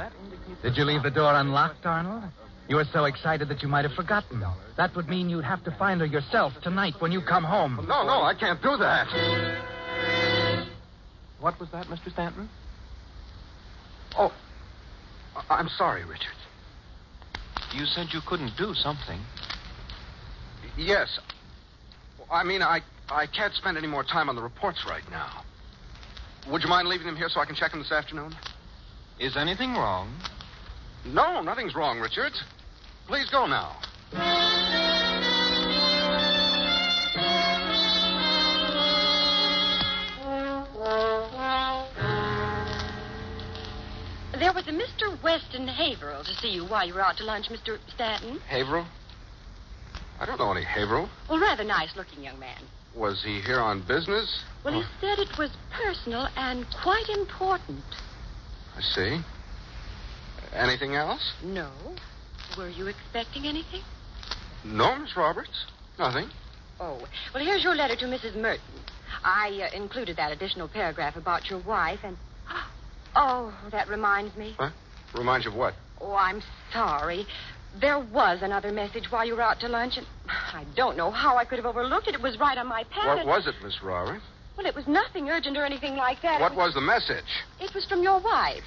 Did 0.62 0.78
you 0.78 0.86
leave 0.86 1.04
the 1.04 1.12
door 1.12 1.34
unlocked, 1.34 1.86
Arnold? 1.86 2.24
You 2.68 2.76
were 2.76 2.86
so 2.94 3.06
excited 3.06 3.50
that 3.50 3.62
you 3.64 3.68
might 3.68 3.84
have 3.84 3.94
forgotten. 3.94 4.44
That 4.78 4.96
would 4.96 5.10
mean 5.10 5.30
you'd 5.30 5.44
have 5.44 5.64
to 5.64 5.72
find 5.72 6.00
her 6.02 6.06
yourself 6.06 6.54
tonight 6.62 6.94
when 7.00 7.12
you 7.12 7.22
come 7.22 7.44
home. 7.44 7.76
No, 7.88 8.04
no, 8.06 8.22
I 8.22 8.34
can't 8.40 8.62
do 8.62 8.78
that. 8.78 9.08
What 11.40 11.60
was 11.60 11.70
that, 11.72 11.88
Mr. 11.88 12.12
Stanton? 12.12 12.48
Oh, 14.18 14.32
I- 15.36 15.56
I'm 15.56 15.70
sorry, 15.70 16.04
Richard. 16.04 16.36
You 17.74 17.86
said 17.86 18.08
you 18.14 18.22
couldn't 18.22 18.56
do 18.58 18.74
something. 18.74 19.20
Yes. 20.78 21.20
I 22.32 22.44
mean, 22.44 22.62
I, 22.62 22.82
I 23.10 23.26
can't 23.26 23.54
spend 23.54 23.78
any 23.78 23.88
more 23.88 24.04
time 24.04 24.30
on 24.30 24.36
the 24.36 24.42
reports 24.42 24.86
right 24.88 25.04
now. 25.10 25.44
Would 26.50 26.62
you 26.62 26.70
mind 26.70 26.88
leaving 26.88 27.08
them 27.08 27.16
here 27.16 27.30
so 27.30 27.40
I 27.40 27.46
can 27.46 27.56
check 27.56 27.72
them 27.72 27.80
this 27.80 27.92
afternoon? 27.92 28.34
Is 29.20 29.36
anything 29.36 29.74
wrong? 29.74 30.14
No, 31.06 31.42
nothing's 31.42 31.76
wrong, 31.76 32.00
Richard. 32.00 32.34
Please 33.08 33.30
go 33.30 33.46
now. 33.46 33.76
There 44.40 44.54
was 44.54 44.68
a 44.68 44.72
Mr. 44.72 45.22
Weston 45.22 45.68
Haverhill 45.68 46.24
to 46.24 46.34
see 46.36 46.50
you 46.50 46.66
while 46.66 46.88
you 46.88 46.94
were 46.94 47.02
out 47.02 47.18
to 47.18 47.26
lunch, 47.26 47.50
Mr. 47.50 47.78
Stanton. 47.94 48.40
Haverhill? 48.48 48.86
I 50.20 50.26
don't 50.26 50.38
know 50.38 50.52
any 50.52 50.64
Haverhill. 50.64 51.10
Well, 51.30 51.40
rather 51.40 51.64
nice 51.64 51.96
looking 51.96 52.24
young 52.24 52.40
man. 52.40 52.58
Was 52.96 53.24
he 53.24 53.40
here 53.42 53.60
on 53.60 53.82
business? 53.88 54.44
Well, 54.66 54.74
he 54.74 54.84
said 55.00 55.20
it 55.20 55.38
was 55.38 55.52
personal 55.72 56.28
and 56.36 56.66
quite 56.84 57.08
important. 57.10 57.84
I 58.76 58.82
see. 58.82 59.20
Anything 60.54 60.96
else? 60.96 61.34
No. 61.44 61.70
Were 62.58 62.70
you 62.70 62.88
expecting 62.88 63.46
anything? 63.46 63.82
No, 64.66 64.98
Miss 64.98 65.16
Roberts. 65.16 65.66
Nothing. 65.98 66.30
Oh, 66.80 67.00
well, 67.34 67.44
here's 67.44 67.64
your 67.64 67.76
letter 67.76 67.96
to 67.96 68.06
Mrs. 68.06 68.36
Merton. 68.36 68.62
I 69.24 69.70
uh, 69.72 69.76
included 69.78 70.18
that 70.18 70.32
additional 70.32 70.68
paragraph 70.68 71.16
about 71.16 71.50
your 71.50 71.60
wife, 71.60 72.00
and. 72.04 72.18
Oh, 73.16 73.52
that 73.72 73.90
reminds 73.90 74.38
me. 74.38 74.54
Huh? 74.58 74.70
Reminds 75.16 75.44
you 75.44 75.52
of 75.52 75.58
what? 75.58 75.74
Oh, 76.00 76.14
I'm 76.14 76.44
sorry. 76.72 77.26
There 77.80 78.00
was 78.00 78.42
another 78.42 78.72
message 78.72 79.10
while 79.10 79.26
you 79.26 79.36
were 79.36 79.42
out 79.42 79.60
to 79.62 79.70
lunch, 79.70 79.98
and 79.98 80.06
I 80.28 80.66
don't 80.76 80.98
know 80.98 81.12
how 81.12 81.38
I 81.38 81.46
could 81.46 81.60
have 81.60 81.66
overlooked 81.66 82.08
it. 82.08 82.16
It 82.16 82.22
was 82.22 82.38
right 82.40 82.58
on 82.58 82.68
my 82.68 82.84
pad. 82.86 83.08
What 83.08 83.20
and- 83.20 83.28
was 83.28 83.48
it, 83.48 83.56
Miss 83.64 83.82
Roberts? 83.82 84.24
Well, 84.58 84.66
it 84.66 84.76
was 84.76 84.88
nothing 84.88 85.30
urgent 85.30 85.58
or 85.58 85.64
anything 85.64 85.96
like 85.96 86.22
that. 86.22 86.42
It 86.42 86.44
What 86.44 86.56
was 86.56 86.74
the 86.74 86.82
message? 86.82 87.24
It 87.62 87.74
was 87.74 87.86
from 87.86 88.04
your 88.04 88.20
wife. 88.20 88.64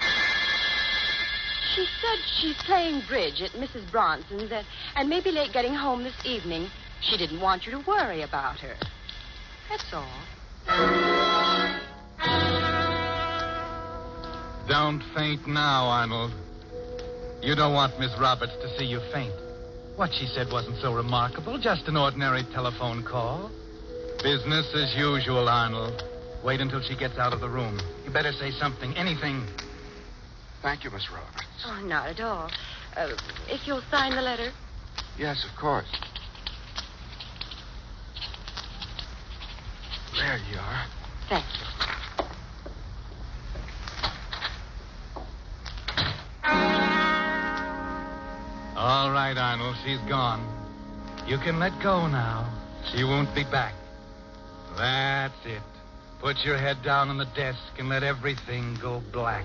She 1.75 1.87
said 2.00 2.19
she's 2.40 2.57
playing 2.64 3.02
bridge 3.07 3.42
at 3.42 3.50
Mrs. 3.50 3.90
Bronson's 3.90 4.50
and, 4.50 4.66
and 4.97 5.09
may 5.09 5.21
be 5.21 5.31
late 5.31 5.52
getting 5.52 5.75
home 5.75 6.02
this 6.02 6.16
evening. 6.25 6.71
She 7.02 7.19
didn't 7.19 7.40
want 7.40 7.66
you 7.66 7.73
to 7.73 7.81
worry 7.87 8.23
about 8.23 8.59
her. 8.61 8.75
That's 9.69 9.92
all. 9.92 10.07
Don't 14.69 15.02
faint 15.14 15.47
now, 15.47 15.85
Arnold. 15.87 16.33
You 17.42 17.56
don't 17.56 17.75
want 17.75 17.99
Miss 17.99 18.12
Roberts 18.20 18.52
to 18.62 18.68
see 18.78 18.84
you 18.84 19.00
faint. 19.12 19.34
What 19.96 20.11
she 20.14 20.26
said 20.26 20.46
wasn't 20.50 20.78
so 20.80 20.94
remarkable, 20.94 21.58
just 21.58 21.88
an 21.88 21.96
ordinary 21.96 22.44
telephone 22.54 23.04
call. 23.04 23.50
Business 24.22 24.72
as 24.75 24.94
usual, 24.96 25.49
Arnold. 25.49 26.00
Wait 26.44 26.61
until 26.61 26.80
she 26.80 26.96
gets 26.96 27.18
out 27.18 27.32
of 27.32 27.40
the 27.40 27.49
room. 27.49 27.80
You 28.04 28.12
better 28.12 28.32
say 28.32 28.52
something, 28.52 28.96
anything. 28.96 29.44
Thank 30.62 30.84
you, 30.84 30.90
Miss 30.90 31.08
Roberts. 31.11 31.44
Oh, 31.66 31.82
not 31.84 32.08
at 32.08 32.20
all. 32.20 32.49
Uh, 32.96 33.08
if 33.49 33.66
you'll 33.66 33.82
sign 33.90 34.14
the 34.14 34.22
letter. 34.22 34.52
Yes, 35.18 35.44
of 35.44 35.58
course. 35.61 35.90
There 40.14 40.38
you 40.50 40.58
are. 40.58 40.87
Thank 41.28 41.44
you. 41.44 41.66
All 48.83 49.12
right, 49.12 49.39
Arnold, 49.39 49.77
she's 49.85 50.01
gone. 50.09 50.45
You 51.29 51.39
can 51.39 51.61
let 51.61 51.71
go 51.81 52.09
now. 52.09 52.53
She 52.93 53.05
won't 53.05 53.33
be 53.33 53.45
back. 53.45 53.75
That's 54.77 55.47
it. 55.47 55.62
Put 56.21 56.45
your 56.45 56.59
head 56.59 56.79
down 56.83 57.09
on 57.09 57.17
the 57.17 57.29
desk 57.37 57.61
and 57.79 57.89
let 57.89 58.03
everything 58.03 58.77
go 58.83 59.01
black. 59.12 59.45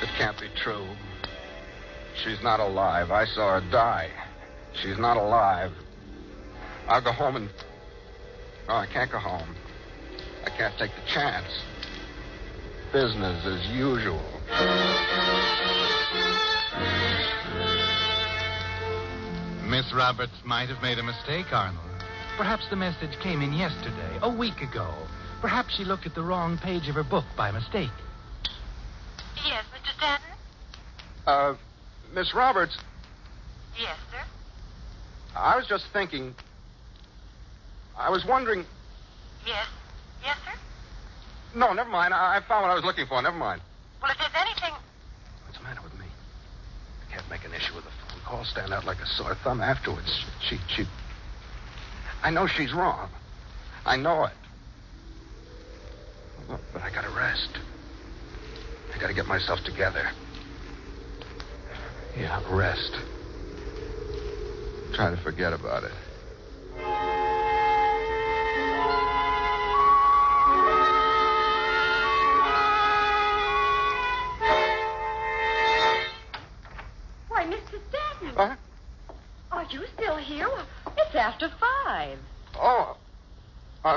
It 0.00 0.10
can't 0.16 0.38
be 0.38 0.46
true. 0.62 0.86
She's 2.22 2.40
not 2.44 2.60
alive. 2.60 3.10
I 3.10 3.24
saw 3.24 3.58
her 3.58 3.70
die. 3.72 4.10
She's 4.80 4.98
not 4.98 5.16
alive. 5.16 5.72
I'll 6.86 7.02
go 7.02 7.10
home 7.10 7.34
and. 7.34 7.50
Oh, 8.68 8.76
I 8.76 8.86
can't 8.86 9.10
go 9.10 9.18
home. 9.18 9.56
I 10.46 10.50
can't 10.50 10.78
take 10.78 10.92
the 10.94 11.12
chance. 11.12 11.50
Business 12.92 13.44
as 13.44 13.66
usual. 13.74 14.22
Miss 19.68 19.92
Roberts 19.94 20.32
might 20.44 20.68
have 20.68 20.82
made 20.82 20.98
a 20.98 21.02
mistake, 21.02 21.46
Arnold. 21.52 21.84
Perhaps 22.36 22.68
the 22.70 22.76
message 22.76 23.18
came 23.22 23.42
in 23.42 23.52
yesterday, 23.52 24.18
a 24.22 24.30
week 24.30 24.60
ago. 24.60 24.92
Perhaps 25.40 25.76
she 25.76 25.84
looked 25.84 26.06
at 26.06 26.14
the 26.14 26.22
wrong 26.22 26.58
page 26.58 26.88
of 26.88 26.94
her 26.94 27.02
book 27.04 27.24
by 27.36 27.50
mistake. 27.50 27.90
Yes, 29.44 29.64
Mr. 29.74 29.96
Stanton? 29.96 30.30
Uh, 31.26 31.54
Miss 32.14 32.34
Roberts, 32.34 32.76
Yes, 33.80 33.96
sir. 34.10 34.24
I 35.36 35.56
was 35.56 35.66
just 35.66 35.84
thinking. 35.92 36.34
I 37.98 38.10
was 38.10 38.24
wondering. 38.26 38.64
Yes. 39.46 39.66
Yes, 40.22 40.36
sir? 40.44 40.58
No, 41.58 41.72
never 41.72 41.88
mind. 41.88 42.12
I, 42.14 42.36
I 42.36 42.40
found 42.46 42.62
what 42.62 42.70
I 42.70 42.74
was 42.74 42.84
looking 42.84 43.06
for. 43.06 43.20
Never 43.22 43.36
mind. 43.36 43.60
Well, 44.02 44.10
if 44.10 44.18
there's 44.18 44.30
anything. 44.34 44.74
What's 45.44 45.58
the 45.58 45.64
matter 45.64 45.80
with 45.82 45.94
me? 45.98 46.06
I 47.08 47.14
can't 47.14 47.28
make 47.30 47.44
an 47.44 47.54
issue 47.54 47.74
with 47.74 47.84
a 47.84 47.90
phone 47.90 48.20
call. 48.26 48.44
Stand 48.44 48.72
out 48.72 48.84
like 48.84 48.98
a 48.98 49.06
sore 49.06 49.36
thumb 49.44 49.60
afterwards. 49.60 50.24
She, 50.48 50.58
she. 50.68 50.84
I 52.22 52.30
know 52.30 52.46
she's 52.46 52.72
wrong. 52.72 53.08
I 53.86 53.96
know 53.96 54.24
it. 54.24 54.32
But- 56.48 56.82
I 56.82 56.90
gotta 56.90 57.10
rest. 57.10 57.48
I 58.94 58.98
gotta 59.00 59.14
get 59.14 59.26
myself 59.26 59.60
together. 59.64 60.10
Yeah, 62.18 62.42
rest. 62.50 62.92
Try 64.94 65.10
to 65.10 65.16
forget 65.16 65.52
about 65.52 65.84
it. 65.84 65.92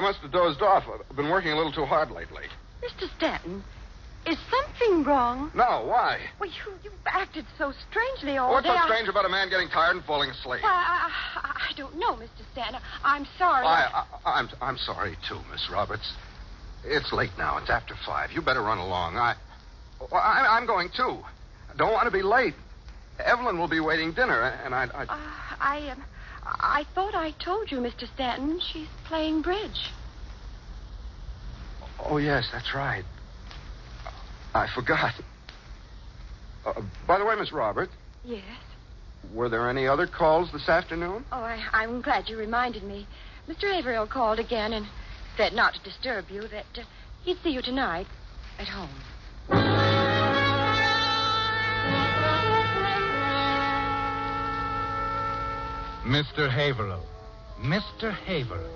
Must 0.05 0.19
have 0.19 0.31
dozed 0.31 0.61
off. 0.61 0.83
I've 0.87 1.15
been 1.15 1.29
working 1.29 1.51
a 1.51 1.57
little 1.57 1.71
too 1.71 1.85
hard 1.85 2.11
lately. 2.11 2.43
Mr. 2.83 3.09
Stanton, 3.17 3.63
is 4.27 4.37
something 4.51 5.03
wrong? 5.03 5.49
No, 5.55 5.85
why? 5.87 6.19
Well, 6.39 6.47
you, 6.49 6.73
you've 6.83 6.93
acted 7.07 7.43
so 7.57 7.73
strangely 7.89 8.37
all 8.37 8.51
What's 8.51 8.67
day. 8.67 8.73
so 8.73 8.77
I- 8.77 8.85
strange 8.85 9.09
about 9.09 9.25
a 9.25 9.29
man 9.29 9.49
getting 9.49 9.67
tired 9.67 9.95
and 9.95 10.05
falling 10.05 10.29
asleep? 10.29 10.61
I, 10.63 11.09
I, 11.09 11.71
I 11.71 11.73
don't 11.75 11.97
know, 11.97 12.13
Mr. 12.13 12.45
Stanton. 12.51 12.81
I'm 13.03 13.25
sorry. 13.39 13.65
I, 13.65 14.05
I, 14.25 14.39
I'm, 14.39 14.49
I'm 14.61 14.77
sorry, 14.77 15.17
too, 15.27 15.39
Miss 15.51 15.67
Roberts. 15.71 16.13
It's 16.83 17.11
late 17.11 17.31
now. 17.35 17.57
It's 17.57 17.71
after 17.71 17.95
five. 18.05 18.31
You 18.31 18.43
better 18.43 18.61
run 18.61 18.77
along. 18.77 19.17
I, 19.17 19.33
I, 20.11 20.45
I'm 20.51 20.67
going, 20.67 20.89
too. 20.95 21.17
I 21.73 21.77
Don't 21.77 21.93
want 21.93 22.05
to 22.05 22.11
be 22.11 22.21
late. 22.21 22.53
Evelyn 23.17 23.57
will 23.57 23.69
be 23.69 23.79
waiting 23.79 24.13
dinner, 24.13 24.41
and 24.63 24.75
I... 24.75 24.85
I... 24.93 25.03
Uh, 25.05 25.17
I, 25.59 25.89
um, 25.89 26.03
I 26.45 26.85
thought 26.93 27.15
I 27.15 27.31
told 27.31 27.71
you, 27.71 27.79
Mr. 27.79 28.07
Stanton, 28.13 28.59
she's 28.59 28.87
playing 29.05 29.41
bridge. 29.41 29.89
Oh, 31.99 32.17
yes, 32.17 32.49
that's 32.51 32.73
right. 32.75 33.03
I 34.53 34.67
forgot. 34.73 35.13
Uh, 36.65 36.81
by 37.07 37.17
the 37.17 37.25
way, 37.25 37.35
Miss 37.35 37.51
Roberts, 37.51 37.91
Yes. 38.23 38.43
were 39.33 39.49
there 39.49 39.69
any 39.69 39.87
other 39.87 40.07
calls 40.07 40.51
this 40.51 40.69
afternoon? 40.69 41.25
Oh, 41.31 41.43
I, 41.43 41.63
I'm 41.73 42.01
glad 42.01 42.29
you 42.29 42.37
reminded 42.37 42.83
me. 42.83 43.07
Mr. 43.49 43.71
Haverhill 43.71 44.07
called 44.07 44.39
again 44.39 44.73
and 44.73 44.87
said 45.37 45.53
not 45.53 45.73
to 45.73 45.79
disturb 45.83 46.29
you, 46.29 46.41
that 46.47 46.65
uh, 46.77 46.81
he'd 47.23 47.37
see 47.43 47.49
you 47.51 47.61
tonight 47.61 48.07
at 48.59 48.67
home. 48.67 49.74
Mr. 56.05 56.49
Haverhill. 56.49 57.03
Mr. 57.59 58.13
Haverhill. 58.13 58.69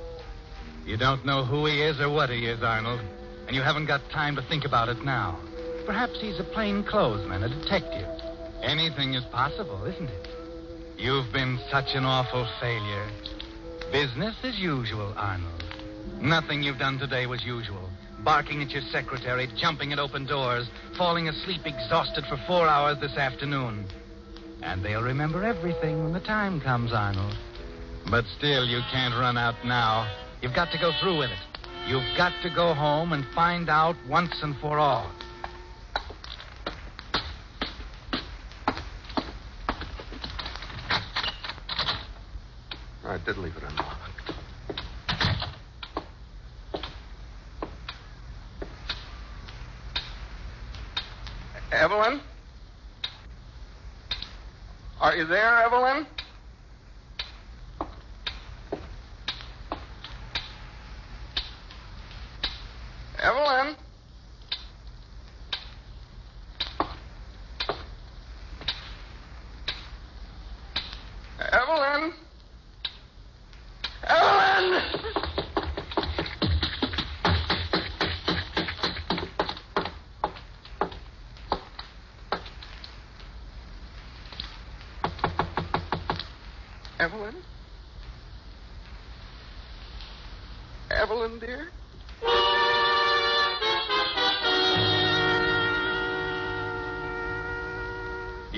You 0.85 0.97
don't 0.97 1.23
know 1.25 1.45
who 1.45 1.67
he 1.67 1.83
is 1.83 1.99
or 1.99 2.09
what 2.09 2.31
he 2.31 2.47
is, 2.47 2.63
Arnold, 2.63 3.01
and 3.45 3.55
you 3.55 3.61
haven't 3.61 3.85
got 3.85 4.01
time 4.09 4.35
to 4.35 4.41
think 4.41 4.65
about 4.65 4.89
it 4.89 5.05
now. 5.05 5.37
Perhaps 5.85 6.19
he's 6.19 6.39
a 6.39 6.43
plainclothesman, 6.43 7.43
a 7.43 7.49
detective. 7.49 8.07
Anything 8.63 9.13
is 9.13 9.23
possible, 9.25 9.85
isn't 9.85 10.09
it? 10.09 10.27
You've 10.97 11.31
been 11.31 11.59
such 11.69 11.93
an 11.93 12.03
awful 12.03 12.47
failure. 12.59 13.07
Business 13.91 14.35
as 14.43 14.57
usual, 14.57 15.13
Arnold. 15.15 15.63
Nothing 16.19 16.63
you've 16.63 16.79
done 16.79 16.97
today 16.97 17.27
was 17.27 17.45
usual. 17.45 17.89
Barking 18.23 18.63
at 18.63 18.71
your 18.71 18.81
secretary, 18.91 19.47
jumping 19.55 19.93
at 19.93 19.99
open 19.99 20.25
doors, 20.25 20.67
falling 20.97 21.29
asleep 21.29 21.61
exhausted 21.65 22.25
for 22.25 22.37
four 22.47 22.67
hours 22.67 22.99
this 22.99 23.17
afternoon. 23.17 23.85
And 24.61 24.83
they'll 24.83 25.01
remember 25.01 25.43
everything 25.43 26.03
when 26.03 26.13
the 26.13 26.19
time 26.19 26.59
comes, 26.61 26.91
Arnold. 26.91 27.35
But 28.09 28.25
still, 28.37 28.65
you 28.65 28.81
can't 28.91 29.13
run 29.13 29.37
out 29.37 29.55
now. 29.65 30.11
You've 30.41 30.55
got 30.55 30.71
to 30.71 30.77
go 30.77 30.91
through 31.01 31.19
with 31.19 31.29
it. 31.29 31.37
You've 31.87 32.17
got 32.17 32.33
to 32.43 32.49
go 32.49 32.73
home 32.73 33.13
and 33.13 33.25
find 33.33 33.69
out 33.69 33.95
once 34.07 34.35
and 34.41 34.55
for 34.59 34.79
all. 34.79 35.11
I 43.05 43.17
did 43.25 43.37
leave 43.37 43.55
it 43.55 43.63
unlocked. 43.63 44.09
Evelyn? 51.71 52.21
Are 55.09 55.15
you 55.15 55.25
there, 55.25 55.57
Evelyn? 55.63 56.05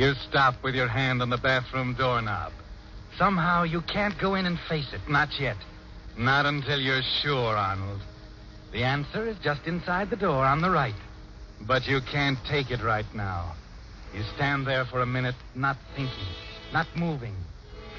You 0.01 0.15
stop 0.27 0.63
with 0.63 0.73
your 0.73 0.87
hand 0.87 1.21
on 1.21 1.29
the 1.29 1.37
bathroom 1.37 1.93
doorknob. 1.93 2.53
Somehow 3.19 3.61
you 3.61 3.81
can't 3.81 4.17
go 4.19 4.33
in 4.33 4.47
and 4.47 4.57
face 4.67 4.91
it. 4.93 5.01
Not 5.07 5.29
yet. 5.39 5.57
Not 6.17 6.47
until 6.47 6.79
you're 6.79 7.03
sure, 7.21 7.55
Arnold. 7.55 8.01
The 8.73 8.83
answer 8.83 9.27
is 9.27 9.37
just 9.43 9.67
inside 9.67 10.09
the 10.09 10.15
door 10.15 10.43
on 10.43 10.59
the 10.59 10.71
right. 10.71 10.95
But 11.67 11.85
you 11.85 11.99
can't 12.11 12.39
take 12.49 12.71
it 12.71 12.81
right 12.81 13.05
now. 13.13 13.53
You 14.11 14.23
stand 14.33 14.65
there 14.65 14.85
for 14.85 15.01
a 15.01 15.05
minute, 15.05 15.35
not 15.53 15.77
thinking, 15.95 16.33
not 16.73 16.87
moving, 16.95 17.35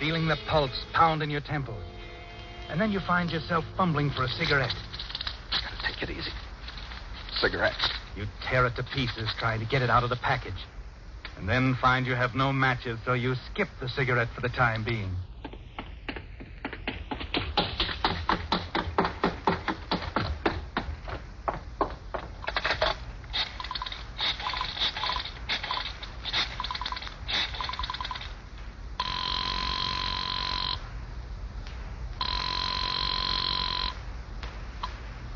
feeling 0.01 0.27
the 0.27 0.39
pulse 0.49 0.85
pound 0.93 1.23
in 1.23 1.31
your 1.31 1.41
temples. 1.41 1.85
And 2.69 2.81
then 2.81 2.91
you 2.91 2.99
find 2.99 3.31
yourself 3.31 3.65
fumbling 3.77 4.11
for 4.11 4.25
a 4.25 4.29
cigarette. 4.29 4.75
Gotta 5.53 5.87
take 5.87 6.03
it 6.03 6.11
easy. 6.11 6.33
Cigarette. 7.37 7.79
You 8.17 8.25
tear 8.51 8.67
it 8.67 8.75
to 8.75 8.83
pieces 8.93 9.31
trying 9.39 9.61
to 9.61 9.67
get 9.67 9.83
it 9.83 9.89
out 9.89 10.03
of 10.03 10.11
the 10.11 10.17
package. 10.17 10.67
And 11.37 11.49
then 11.49 11.77
find 11.81 12.07
you 12.07 12.15
have 12.15 12.35
no 12.35 12.53
matches, 12.53 12.99
so 13.05 13.15
you 13.15 13.35
skip 13.51 13.69
the 13.81 13.89
cigarette 13.89 14.29
for 14.35 14.43
the 14.43 14.49
time 14.49 14.85
being. 14.85 15.11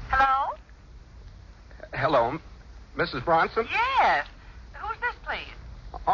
Hello? 0.08 0.46
Hello, 1.92 2.38
Mrs. 2.96 3.24
Bronson? 3.24 3.66
Yes. 4.00 4.26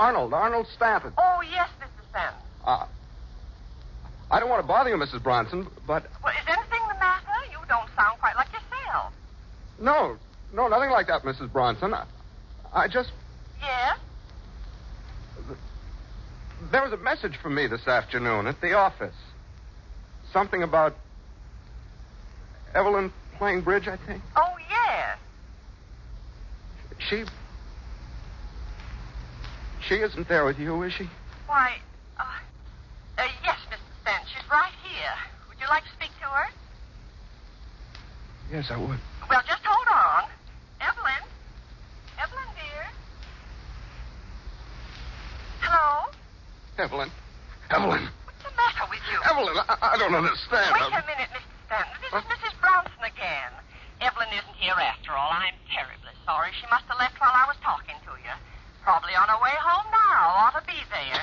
Who's 0.02 0.16
this, 0.18 0.22
please? 0.22 0.32
Arnold, 0.32 0.34
Arnold 0.34 0.66
Stanton. 0.74 1.12
Oh, 1.18 1.40
yes, 1.50 1.68
Mr. 1.80 2.10
Stanton. 2.10 2.40
Uh, 2.64 2.86
I 4.30 4.40
don't 4.40 4.48
want 4.48 4.62
to 4.62 4.66
bother 4.66 4.90
you, 4.90 4.96
Mrs. 4.96 5.22
Bronson, 5.22 5.66
but 5.86 6.04
Well, 6.22 6.32
is 6.32 6.46
anything 6.48 6.80
the 6.88 6.98
matter? 6.98 7.26
You 7.50 7.58
don't 7.68 7.88
sound 7.96 8.18
quite 8.20 8.36
like 8.36 8.48
yourself. 8.52 9.12
no, 9.80 10.16
no, 10.54 10.68
nothing 10.68 10.90
like 10.90 11.06
that, 11.08 11.22
Mrs. 11.22 11.52
Bronson. 11.52 11.94
I, 11.94 12.04
I 12.72 12.88
just. 12.88 13.10
Yes? 13.60 13.98
There 16.70 16.82
was 16.82 16.92
a 16.92 16.96
message 16.96 17.36
for 17.42 17.50
me 17.50 17.66
this 17.66 17.86
afternoon 17.88 18.46
at 18.46 18.60
the 18.60 18.72
office. 18.74 19.14
Something 20.32 20.62
about 20.62 20.94
Evelyn 22.74 23.12
playing 23.36 23.62
bridge, 23.62 23.88
I 23.88 23.96
think. 24.06 24.22
Oh, 24.36 24.54
yes. 24.70 25.18
She. 26.98 27.24
She 29.88 29.97
isn't 29.97 30.29
there 30.29 30.45
with 30.45 30.59
you, 30.59 30.83
is 30.83 30.92
she? 30.92 31.09
Why, 31.47 31.75
uh, 32.18 32.23
uh, 33.18 33.27
yes, 33.42 33.59
Mr. 33.66 33.83
Stanton. 34.03 34.29
She's 34.31 34.47
right 34.51 34.73
here. 34.87 35.16
Would 35.49 35.59
you 35.59 35.66
like 35.68 35.83
to 35.83 35.92
speak 35.99 36.11
to 36.23 36.27
her? 36.31 36.47
Yes, 38.51 38.71
I 38.71 38.79
would. 38.79 39.01
Well, 39.29 39.42
just 39.47 39.62
hold 39.64 39.88
on. 39.90 40.31
Evelyn? 40.79 41.23
Evelyn, 42.14 42.51
dear? 42.55 42.85
Hello? 45.61 46.11
Evelyn. 46.79 47.11
Evelyn. 47.71 48.07
What's 48.25 48.42
the 48.47 48.55
matter 48.55 48.87
with 48.87 49.03
you? 49.11 49.18
Evelyn, 49.27 49.57
I, 49.66 49.95
I 49.95 49.97
don't 49.99 50.14
understand. 50.14 50.79
Wait 50.79 50.95
a 50.95 51.05
minute, 51.11 51.31
Mr. 51.35 51.53
Stanton. 51.66 51.97
This 52.07 52.12
is 52.23 52.27
Mrs. 52.31 52.55
Bronson 52.62 53.03
again. 53.03 53.51
Evelyn 53.99 54.31
isn't 54.31 54.59
here 54.62 54.79
after 54.79 55.11
all. 55.11 55.31
I'm 55.35 55.59
terribly 55.75 56.14
sorry. 56.23 56.55
She 56.55 56.66
must 56.71 56.87
have 56.87 56.99
left 56.99 57.18
while 57.18 57.35
I 57.35 57.47
was 57.51 57.59
talking. 57.62 57.95
Probably 58.83 59.14
on 59.14 59.29
her 59.29 59.40
way 59.40 59.51
home 59.61 59.87
now. 59.92 60.35
Ought 60.38 60.55
to 60.59 60.66
be 60.66 60.73
there. 60.90 61.23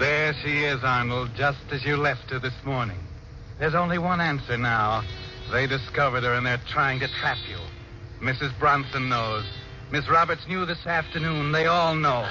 There 0.00 0.34
she 0.42 0.64
is, 0.64 0.82
Arnold, 0.82 1.30
just 1.36 1.60
as 1.70 1.84
you 1.84 1.96
left 1.96 2.30
her 2.30 2.40
this 2.40 2.52
morning. 2.64 2.98
There's 3.60 3.76
only 3.76 3.98
one 3.98 4.20
answer 4.20 4.58
now. 4.58 5.04
They 5.52 5.68
discovered 5.68 6.24
her 6.24 6.34
and 6.34 6.44
they're 6.44 6.60
trying 6.66 6.98
to 6.98 7.08
trap 7.20 7.38
you. 7.48 7.58
Mrs. 8.22 8.56
Bronson 8.56 9.08
knows. 9.08 9.44
Miss 9.90 10.08
Roberts 10.08 10.46
knew 10.46 10.64
this 10.64 10.86
afternoon. 10.86 11.50
They 11.50 11.66
all 11.66 11.96
know. 11.96 12.24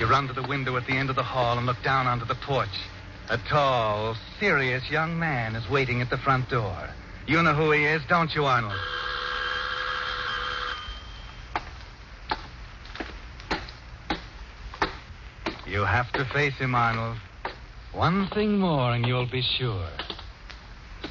You 0.00 0.06
run 0.06 0.26
to 0.26 0.32
the 0.32 0.42
window 0.42 0.76
at 0.76 0.84
the 0.86 0.94
end 0.94 1.08
of 1.08 1.14
the 1.14 1.22
hall 1.22 1.58
and 1.58 1.64
look 1.64 1.80
down 1.84 2.08
onto 2.08 2.24
the 2.24 2.34
porch. 2.34 2.68
A 3.30 3.38
tall, 3.38 4.16
serious 4.40 4.90
young 4.90 5.16
man 5.16 5.54
is 5.54 5.70
waiting 5.70 6.02
at 6.02 6.10
the 6.10 6.18
front 6.18 6.50
door. 6.50 6.90
You 7.28 7.40
know 7.40 7.54
who 7.54 7.70
he 7.70 7.84
is, 7.84 8.02
don't 8.08 8.34
you, 8.34 8.44
Arnold? 8.44 8.74
You 15.68 15.84
have 15.84 16.10
to 16.12 16.24
face 16.26 16.54
him, 16.54 16.74
Arnold. 16.74 17.18
One 17.92 18.26
thing 18.28 18.58
more 18.58 18.90
and 18.90 19.06
you'll 19.06 19.30
be 19.30 19.42
sure. 19.42 19.88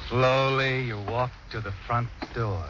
Slowly, 0.08 0.82
you 0.82 0.98
walk 0.98 1.32
to 1.50 1.60
the 1.60 1.72
front 1.86 2.08
door. 2.34 2.64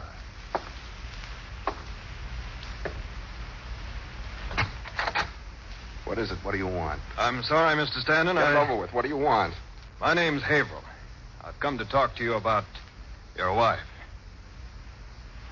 What 6.05 6.17
is 6.17 6.31
it? 6.31 6.37
What 6.43 6.53
do 6.53 6.57
you 6.57 6.67
want? 6.67 6.99
I'm 7.17 7.43
sorry, 7.43 7.75
Mr. 7.75 8.01
Stanton. 8.01 8.37
Get 8.37 8.51
it 8.51 8.55
I... 8.55 8.63
over 8.63 8.79
with. 8.79 8.93
What 8.93 9.03
do 9.03 9.09
you 9.09 9.17
want? 9.17 9.53
My 9.99 10.13
name's 10.13 10.41
Haverhill. 10.41 10.83
I've 11.43 11.59
come 11.59 11.77
to 11.77 11.85
talk 11.85 12.15
to 12.15 12.23
you 12.23 12.33
about 12.33 12.65
your 13.37 13.53
wife. 13.53 13.79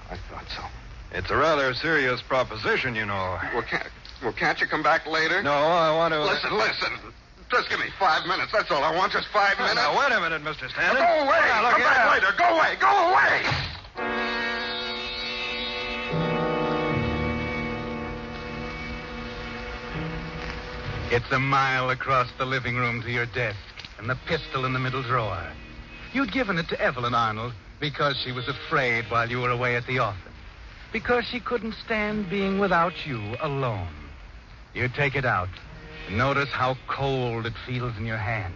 I 0.10 0.18
thought 0.30 0.46
so. 0.56 0.64
It's 1.12 1.30
a 1.30 1.36
rather 1.36 1.74
serious 1.76 2.22
proposition, 2.22 2.96
you 2.96 3.06
know. 3.06 3.38
Well, 3.54 3.64
can't, 3.64 3.88
well, 4.24 4.34
can't 4.34 4.60
you 4.60 4.68
come 4.68 4.82
back 4.82 5.06
later? 5.06 5.44
No, 5.44 5.52
I 5.52 5.96
want 5.96 6.14
to. 6.14 6.24
Listen, 6.24 6.58
listen. 6.58 7.14
Just 7.52 7.70
give 7.70 7.80
me 7.80 7.86
five 8.00 8.26
minutes. 8.28 8.52
That's 8.52 8.72
all 8.72 8.84
I 8.84 8.96
want. 8.96 9.12
Just 9.14 9.28
five 9.28 9.58
minutes. 9.58 9.76
Now, 9.76 9.98
wait 9.98 10.12
a 10.12 10.20
minute, 10.20 10.42
Mr. 10.42 10.64
Now, 10.64 10.70
Stanton. 10.70 10.98
go 10.98 11.30
away. 11.30 11.42
Now, 11.46 11.62
look 11.64 11.72
come 11.72 11.82
here. 11.82 11.90
back 11.90 12.22
later. 12.22 12.34
Go 12.38 12.58
away. 12.58 12.76
Go 12.80 12.92
away. 13.12 13.66
It's 21.12 21.32
a 21.32 21.40
mile 21.40 21.92
across 21.92 22.28
the 22.38 22.46
living 22.46 22.76
room 22.76 23.02
to 23.04 23.12
your 23.12 23.28
desk, 23.28 23.60
and 24.00 24.10
the 24.10 24.18
pistol 24.28 24.66
in 24.66 24.74
the 24.74 24.80
middle 24.80 25.04
drawer. 25.04 25.46
You'd 26.14 26.32
given 26.32 26.58
it 26.58 26.68
to 26.70 26.82
Evelyn 26.82 27.14
Arnold 27.14 27.54
because 27.80 28.18
she 28.18 28.32
was 28.32 28.48
afraid 28.48 29.06
while 29.10 29.30
you 29.30 29.40
were 29.40 29.52
away 29.52 29.76
at 29.76 29.86
the 29.86 30.00
office. 30.00 30.22
Because 30.92 31.26
she 31.26 31.40
couldn't 31.40 31.76
stand 31.86 32.30
being 32.30 32.58
without 32.58 33.06
you 33.06 33.22
alone. 33.42 33.94
You 34.74 34.90
take 34.90 35.16
it 35.16 35.26
out. 35.26 35.50
Notice 36.10 36.50
how 36.50 36.78
cold 36.88 37.46
it 37.46 37.54
feels 37.66 37.98
in 37.98 38.06
your 38.06 38.18
hand. 38.18 38.54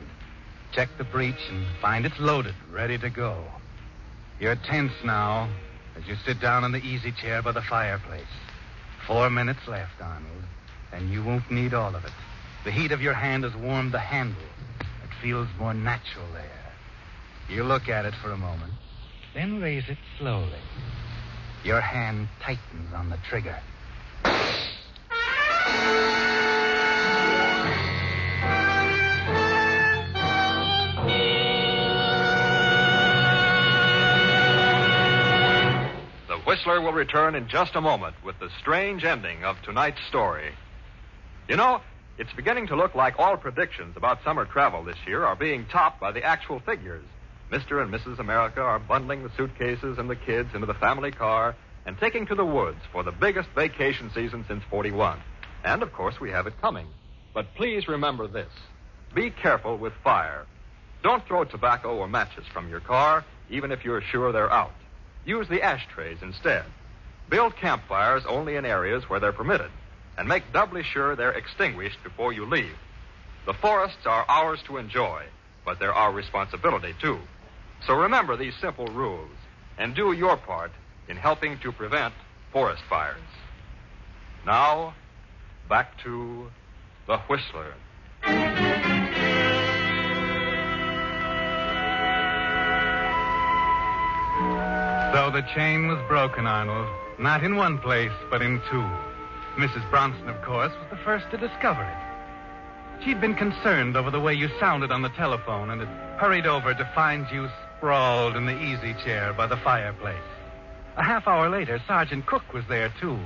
Check 0.72 0.90
the 0.98 1.04
breech 1.04 1.50
and 1.50 1.66
find 1.82 2.06
it's 2.06 2.20
loaded, 2.20 2.54
ready 2.72 2.98
to 3.00 3.10
go. 3.10 3.44
You're 4.40 4.56
tense 4.56 4.94
now 5.04 5.50
as 5.98 6.08
you 6.08 6.16
sit 6.26 6.40
down 6.40 6.64
in 6.64 6.72
the 6.72 6.86
easy 6.86 7.12
chair 7.12 7.42
by 7.42 7.52
the 7.52 7.62
fireplace. 7.62 8.22
Four 9.08 9.30
minutes 9.30 9.68
left, 9.68 10.00
Arnold, 10.00 10.44
and 10.92 11.12
you 11.12 11.24
won't 11.24 11.50
need 11.50 11.74
all 11.74 11.96
of 11.96 12.06
it. 12.06 12.12
The 12.64 12.72
heat 12.72 12.92
of 12.92 13.02
your 13.02 13.14
hand 13.14 13.44
has 13.44 13.56
warmed 13.56 13.94
the 13.94 14.00
handle. 14.00 14.42
It 14.80 15.10
feels 15.22 15.48
more 15.58 15.74
natural 15.74 16.28
there. 16.34 16.74
You 17.50 17.64
look 17.64 17.90
at 17.90 18.06
it 18.06 18.14
for 18.22 18.32
a 18.32 18.38
moment, 18.38 18.74
then 19.34 19.60
raise 19.60 19.90
it 19.90 19.98
slowly. 20.20 20.60
Your 21.64 21.82
hand 21.82 22.28
tightens 22.42 22.94
on 22.94 23.10
the 23.10 23.18
trigger. 23.28 23.58
Whistler 36.60 36.82
will 36.82 36.92
return 36.92 37.36
in 37.36 37.48
just 37.48 37.76
a 37.76 37.80
moment 37.80 38.18
with 38.22 38.38
the 38.40 38.50
strange 38.60 39.06
ending 39.06 39.46
of 39.46 39.62
tonight's 39.62 40.06
story. 40.10 40.52
You 41.48 41.56
know, 41.56 41.80
it's 42.18 42.34
beginning 42.34 42.68
to 42.68 42.76
look 42.76 42.96
like 42.96 43.18
all 43.18 43.38
predictions 43.38 43.96
about 43.96 44.22
summer 44.26 44.44
travel 44.44 44.84
this 44.84 44.98
year 45.08 45.24
are 45.24 45.38
being 45.38 45.68
topped 45.68 46.02
by 46.02 46.12
the 46.12 46.22
actual 46.22 46.60
figures. 46.60 47.06
Mr. 47.50 47.82
and 47.82 47.94
Mrs. 47.94 48.20
America 48.20 48.60
are 48.60 48.78
bundling 48.78 49.24
the 49.24 49.32
suitcases 49.38 49.98
and 49.98 50.10
the 50.10 50.18
kids 50.18 50.50
into 50.54 50.68
the 50.68 50.74
family 50.74 51.12
car, 51.12 51.56
and 51.86 51.98
taking 51.98 52.26
to 52.26 52.36
the 52.36 52.44
woods 52.44 52.82
for 52.92 53.04
the 53.04 53.14
biggest 53.14 53.48
vacation 53.56 54.12
season 54.14 54.44
since 54.46 54.62
41. 54.70 55.18
And 55.64 55.82
of 55.82 55.94
course, 55.94 56.20
we 56.20 56.30
have 56.32 56.46
it 56.46 56.60
coming. 56.60 56.88
But 57.34 57.56
please 57.56 57.88
remember 57.88 58.28
this 58.28 58.52
be 59.16 59.30
careful 59.30 59.78
with 59.78 59.94
fire. 60.04 60.46
Don't 61.04 61.26
throw 61.26 61.46
tobacco 61.46 61.96
or 61.96 62.10
matches 62.10 62.44
from 62.52 62.68
your 62.68 62.82
car, 62.82 63.24
even 63.50 63.72
if 63.72 63.86
you're 63.86 64.02
sure 64.02 64.34
they're 64.34 64.52
out. 64.52 64.74
Use 65.26 65.48
the 65.48 65.62
ashtrays 65.62 66.18
instead. 66.22 66.66
Build 67.30 67.56
campfires 67.56 68.24
only 68.28 68.56
in 68.56 68.66
areas 68.66 69.10
where 69.10 69.20
they're 69.20 69.32
permitted, 69.32 69.72
and 70.18 70.28
make 70.28 70.52
doubly 70.52 70.84
sure 70.84 71.16
they're 71.16 71.32
extinguished 71.32 72.02
before 72.04 72.34
you 72.34 72.46
leave. 72.46 72.76
The 73.46 73.54
forests 73.54 74.06
are 74.06 74.26
ours 74.28 74.60
to 74.68 74.78
enjoy, 74.78 75.26
but 75.66 75.80
they're 75.80 75.94
our 75.94 76.12
responsibility, 76.12 76.94
too. 77.02 77.20
So 77.86 77.94
remember 77.94 78.36
these 78.36 78.56
simple 78.60 78.88
rules 78.88 79.30
and 79.78 79.96
do 79.96 80.12
your 80.12 80.38
part 80.38 80.72
in 81.08 81.18
helping 81.18 81.60
to 81.60 81.72
prevent 81.72 82.14
forest 82.52 82.84
fires. 82.90 83.18
Now, 84.46 84.94
back 85.68 85.98
to 86.04 86.50
the 87.08 87.18
Whistler. 87.20 87.74
So 95.14 95.32
the 95.32 95.42
chain 95.56 95.88
was 95.88 95.98
broken, 96.08 96.46
Arnold. 96.46 96.88
Not 97.18 97.44
in 97.44 97.56
one 97.56 97.80
place, 97.80 98.12
but 98.30 98.44
in 98.44 98.62
two. 98.70 98.88
Mrs. 99.58 99.90
Bronson, 99.90 100.30
of 100.30 100.40
course, 100.44 100.72
was 100.72 100.90
the 100.92 101.04
first 101.04 101.30
to 101.32 101.38
discover 101.38 101.82
it. 101.82 103.04
She'd 103.04 103.20
been 103.20 103.34
concerned 103.34 103.98
over 103.98 104.12
the 104.12 104.20
way 104.20 104.36
you 104.36 104.50
sounded 104.60 104.92
on 104.92 105.02
the 105.02 105.10
telephone 105.10 105.72
and 105.72 105.82
had 105.82 106.20
hurried 106.20 106.46
over 106.46 106.76
to 106.76 106.92
find 106.94 107.26
you 107.32 107.50
sprawled 107.78 108.36
in 108.36 108.46
the 108.46 108.62
easy 108.62 108.94
chair 109.04 109.34
by 109.34 109.48
the 109.48 109.58
fireplace. 109.58 110.22
A 110.96 111.04
half 111.04 111.28
hour 111.28 111.50
later, 111.50 111.82
Sergeant 111.88 112.28
Cook 112.28 112.54
was 112.54 112.66
there, 112.68 112.94
too, 113.02 113.18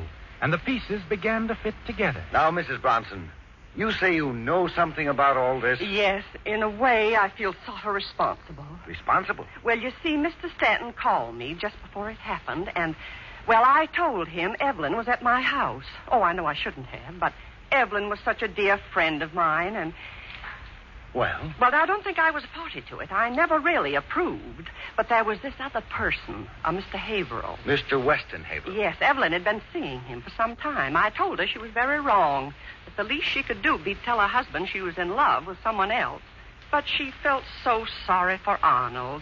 and 0.41 0.53
the 0.53 0.59
pieces 0.59 1.01
began 1.09 1.49
to 1.49 1.55
fit 1.55 1.75
together. 1.85 2.23
Now, 2.31 2.49
Mrs. 2.49 2.81
Bronson, 2.81 3.29
you 3.75 3.91
say 3.91 4.15
you 4.15 4.33
know 4.33 4.67
something 4.67 5.07
about 5.07 5.37
all 5.37 5.59
this? 5.59 5.81
Yes, 5.81 6.23
in 6.45 6.61
a 6.61 6.69
way, 6.69 7.15
I 7.15 7.29
feel 7.29 7.55
sort 7.65 7.85
of 7.85 7.93
responsible. 7.93 8.65
Responsible? 8.87 9.45
Well, 9.63 9.77
you 9.79 9.91
see, 10.03 10.15
Mr. 10.15 10.53
Stanton 10.57 10.93
called 10.93 11.35
me 11.35 11.55
just 11.55 11.81
before 11.81 12.09
it 12.09 12.17
happened, 12.17 12.71
and, 12.75 12.95
well, 13.47 13.63
I 13.65 13.87
told 13.87 14.27
him 14.27 14.55
Evelyn 14.59 14.95
was 14.95 15.07
at 15.07 15.23
my 15.23 15.41
house. 15.41 15.85
Oh, 16.11 16.21
I 16.21 16.33
know 16.33 16.45
I 16.45 16.53
shouldn't 16.53 16.87
have, 16.87 17.19
but 17.19 17.33
Evelyn 17.71 18.09
was 18.09 18.19
such 18.23 18.41
a 18.43 18.47
dear 18.47 18.79
friend 18.93 19.23
of 19.23 19.33
mine, 19.33 19.75
and. 19.75 19.93
Well? 21.13 21.53
Well, 21.61 21.71
I 21.75 21.85
don't 21.85 22.03
think 22.03 22.17
I 22.17 22.31
was 22.31 22.43
a 22.43 22.47
party 22.47 22.83
to 22.89 22.99
it. 22.99 23.11
I 23.11 23.29
never 23.29 23.59
really 23.59 23.93
approved. 23.93 24.69
But 24.97 25.09
there 25.09 25.23
was 25.23 25.37
this 25.41 25.53
other 25.59 25.81
person, 25.81 26.47
uh, 26.65 26.69
a 26.69 26.73
Mr. 26.73 26.97
Haverhill. 26.97 27.59
Mr. 27.65 28.03
Weston 28.03 28.43
Haverhill? 28.43 28.75
Yes, 28.75 28.97
Evelyn 28.99 29.31
had 29.31 29.43
been 29.43 29.61
seeing 29.71 29.99
him 30.01 30.21
for 30.21 30.31
some 30.31 30.55
time. 30.55 30.95
I 30.97 31.11
told 31.11 31.37
her 31.37 31.45
she 31.45 31.59
was 31.59 31.69
very 31.71 31.99
wrong. 31.99 32.55
The 32.97 33.03
least 33.03 33.27
she 33.27 33.43
could 33.43 33.61
do 33.61 33.77
be 33.77 33.95
tell 33.95 34.19
her 34.19 34.27
husband 34.27 34.69
she 34.69 34.81
was 34.81 34.97
in 34.97 35.09
love 35.15 35.47
with 35.47 35.57
someone 35.63 35.91
else. 35.91 36.21
But 36.71 36.85
she 36.87 37.11
felt 37.23 37.43
so 37.63 37.85
sorry 38.05 38.37
for 38.43 38.59
Arnold. 38.63 39.21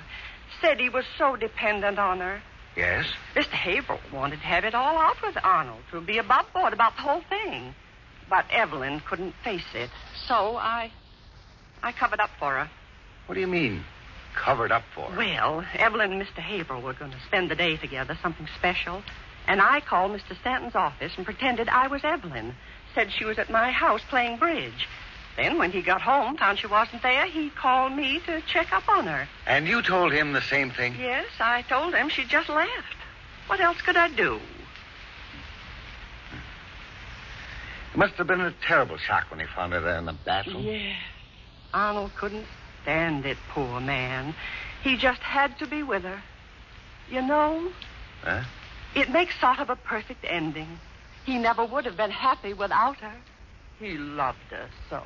Said 0.62 0.79
he 0.79 0.89
was 0.89 1.05
so 1.17 1.36
dependent 1.36 1.99
on 1.99 2.19
her. 2.19 2.41
Yes? 2.75 3.05
Mr. 3.36 3.49
Haverhill 3.49 3.99
wanted 4.13 4.38
to 4.39 4.45
have 4.45 4.63
it 4.63 4.73
all 4.73 4.97
out 4.97 5.21
with 5.21 5.38
Arnold, 5.43 5.81
to 5.91 6.01
be 6.01 6.17
above 6.17 6.45
board 6.53 6.73
about 6.73 6.95
the 6.95 7.01
whole 7.01 7.21
thing. 7.29 7.73
But 8.29 8.45
Evelyn 8.49 9.01
couldn't 9.01 9.34
face 9.43 9.65
it. 9.73 9.89
So 10.27 10.55
I. 10.55 10.91
I 11.84 11.91
covered 11.91 12.19
up 12.21 12.29
for 12.39 12.51
her. 12.51 12.69
What 13.25 13.36
do 13.36 13.41
you 13.41 13.47
mean, 13.47 13.84
covered 14.36 14.71
up 14.71 14.84
for? 14.95 15.10
her? 15.10 15.17
Well, 15.17 15.65
Evelyn 15.75 16.13
and 16.13 16.21
Mr. 16.21 16.38
Haverhill 16.38 16.81
were 16.81 16.93
going 16.93 17.12
to 17.12 17.19
spend 17.27 17.51
the 17.51 17.55
day 17.55 17.75
together, 17.77 18.17
something 18.21 18.47
special. 18.57 19.03
And 19.47 19.62
I 19.62 19.81
called 19.81 20.12
Mr. 20.12 20.39
Stanton's 20.39 20.75
office 20.75 21.13
and 21.17 21.25
pretended 21.25 21.67
I 21.67 21.88
was 21.88 22.01
Evelyn. 22.03 22.55
Said 22.95 23.12
she 23.12 23.25
was 23.25 23.38
at 23.39 23.49
my 23.49 23.71
house 23.71 24.01
playing 24.10 24.38
bridge. 24.38 24.88
Then, 25.38 25.58
when 25.58 25.71
he 25.71 25.82
got 25.82 26.01
home, 26.01 26.36
found 26.38 26.60
she 26.60 26.67
wasn't 26.67 27.01
there, 27.04 27.25
he 27.25 27.49
called 27.49 27.93
me 27.93 28.19
to 28.25 28.41
check 28.41 28.73
up 28.73 28.88
on 28.89 29.08
her. 29.08 29.27
And 29.47 29.65
you 29.67 29.82
told 29.82 30.12
him 30.12 30.34
the 30.34 30.41
same 30.41 30.71
thing? 30.71 30.95
Yes, 30.99 31.27
I 31.39 31.62
told 31.63 31.93
him 31.93 32.10
she 32.10 32.25
just 32.25 32.49
left. 32.49 32.95
What 33.47 33.62
else 33.62 33.82
could 33.82 33.95
I 33.95 34.10
do? 34.10 34.39
It 37.93 37.97
must 37.97 38.13
have 38.15 38.27
been 38.27 38.41
a 38.41 38.54
terrible 38.65 38.97
shock 38.97 39.25
when 39.32 39.39
he 39.39 39.45
found 39.56 39.73
her 39.73 39.82
there 39.82 39.97
in 39.97 40.06
the 40.06 40.13
bathroom. 40.13 40.63
Yeah. 40.63 40.93
Arnold 41.73 42.12
couldn't 42.17 42.45
stand 42.84 43.25
it, 43.25 43.38
poor 43.49 43.80
man. 43.80 44.34
He 44.84 44.97
just 44.97 45.21
had 45.21 45.58
to 45.60 45.67
be 45.67 45.84
with 45.84 46.04
her. 46.04 46.21
You 47.10 47.21
know, 47.21 47.71
Huh? 48.23 48.43
it 48.95 49.10
makes 49.10 49.38
sort 49.39 49.60
of 49.60 49.69
a 49.69 49.75
perfect 49.75 50.25
ending. 50.27 50.80
He 51.25 51.38
never 51.38 51.65
would 51.65 51.86
have 51.86 51.97
been 51.97 52.12
happy 52.12 52.53
without 52.53 52.97
her. 52.97 53.15
He 53.79 53.97
loved 53.97 54.38
her 54.49 54.69
so. 54.89 55.01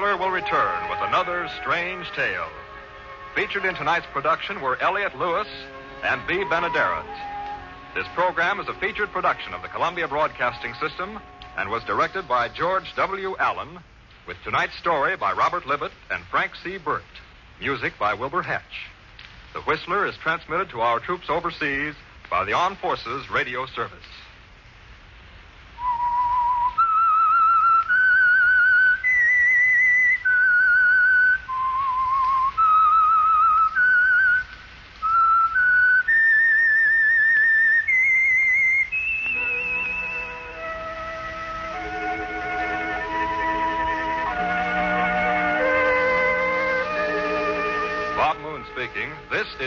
Whistler 0.00 0.16
will 0.16 0.30
return 0.30 0.88
with 0.88 0.98
another 1.02 1.46
strange 1.60 2.10
tale. 2.12 2.48
Featured 3.34 3.66
in 3.66 3.74
tonight's 3.74 4.06
production 4.14 4.62
were 4.62 4.80
Elliott 4.80 5.14
Lewis 5.18 5.46
and 6.02 6.26
Bea 6.26 6.42
Benaderet. 6.44 7.04
This 7.94 8.06
program 8.14 8.60
is 8.60 8.68
a 8.68 8.80
featured 8.80 9.10
production 9.10 9.52
of 9.52 9.60
the 9.60 9.68
Columbia 9.68 10.08
Broadcasting 10.08 10.72
System 10.80 11.20
and 11.58 11.68
was 11.68 11.84
directed 11.84 12.26
by 12.26 12.48
George 12.48 12.96
W. 12.96 13.36
Allen, 13.38 13.78
with 14.26 14.38
tonight's 14.42 14.78
story 14.78 15.18
by 15.18 15.34
Robert 15.34 15.64
Libott 15.64 15.92
and 16.10 16.24
Frank 16.30 16.52
C. 16.64 16.78
Burt. 16.78 17.04
Music 17.60 17.92
by 17.98 18.14
Wilbur 18.14 18.40
Hatch. 18.40 18.88
The 19.52 19.60
Whistler 19.60 20.06
is 20.06 20.16
transmitted 20.16 20.70
to 20.70 20.80
our 20.80 21.00
troops 21.00 21.28
overseas 21.28 21.94
by 22.30 22.46
the 22.46 22.54
Armed 22.54 22.78
Forces 22.78 23.30
Radio 23.30 23.66
Service. 23.66 23.98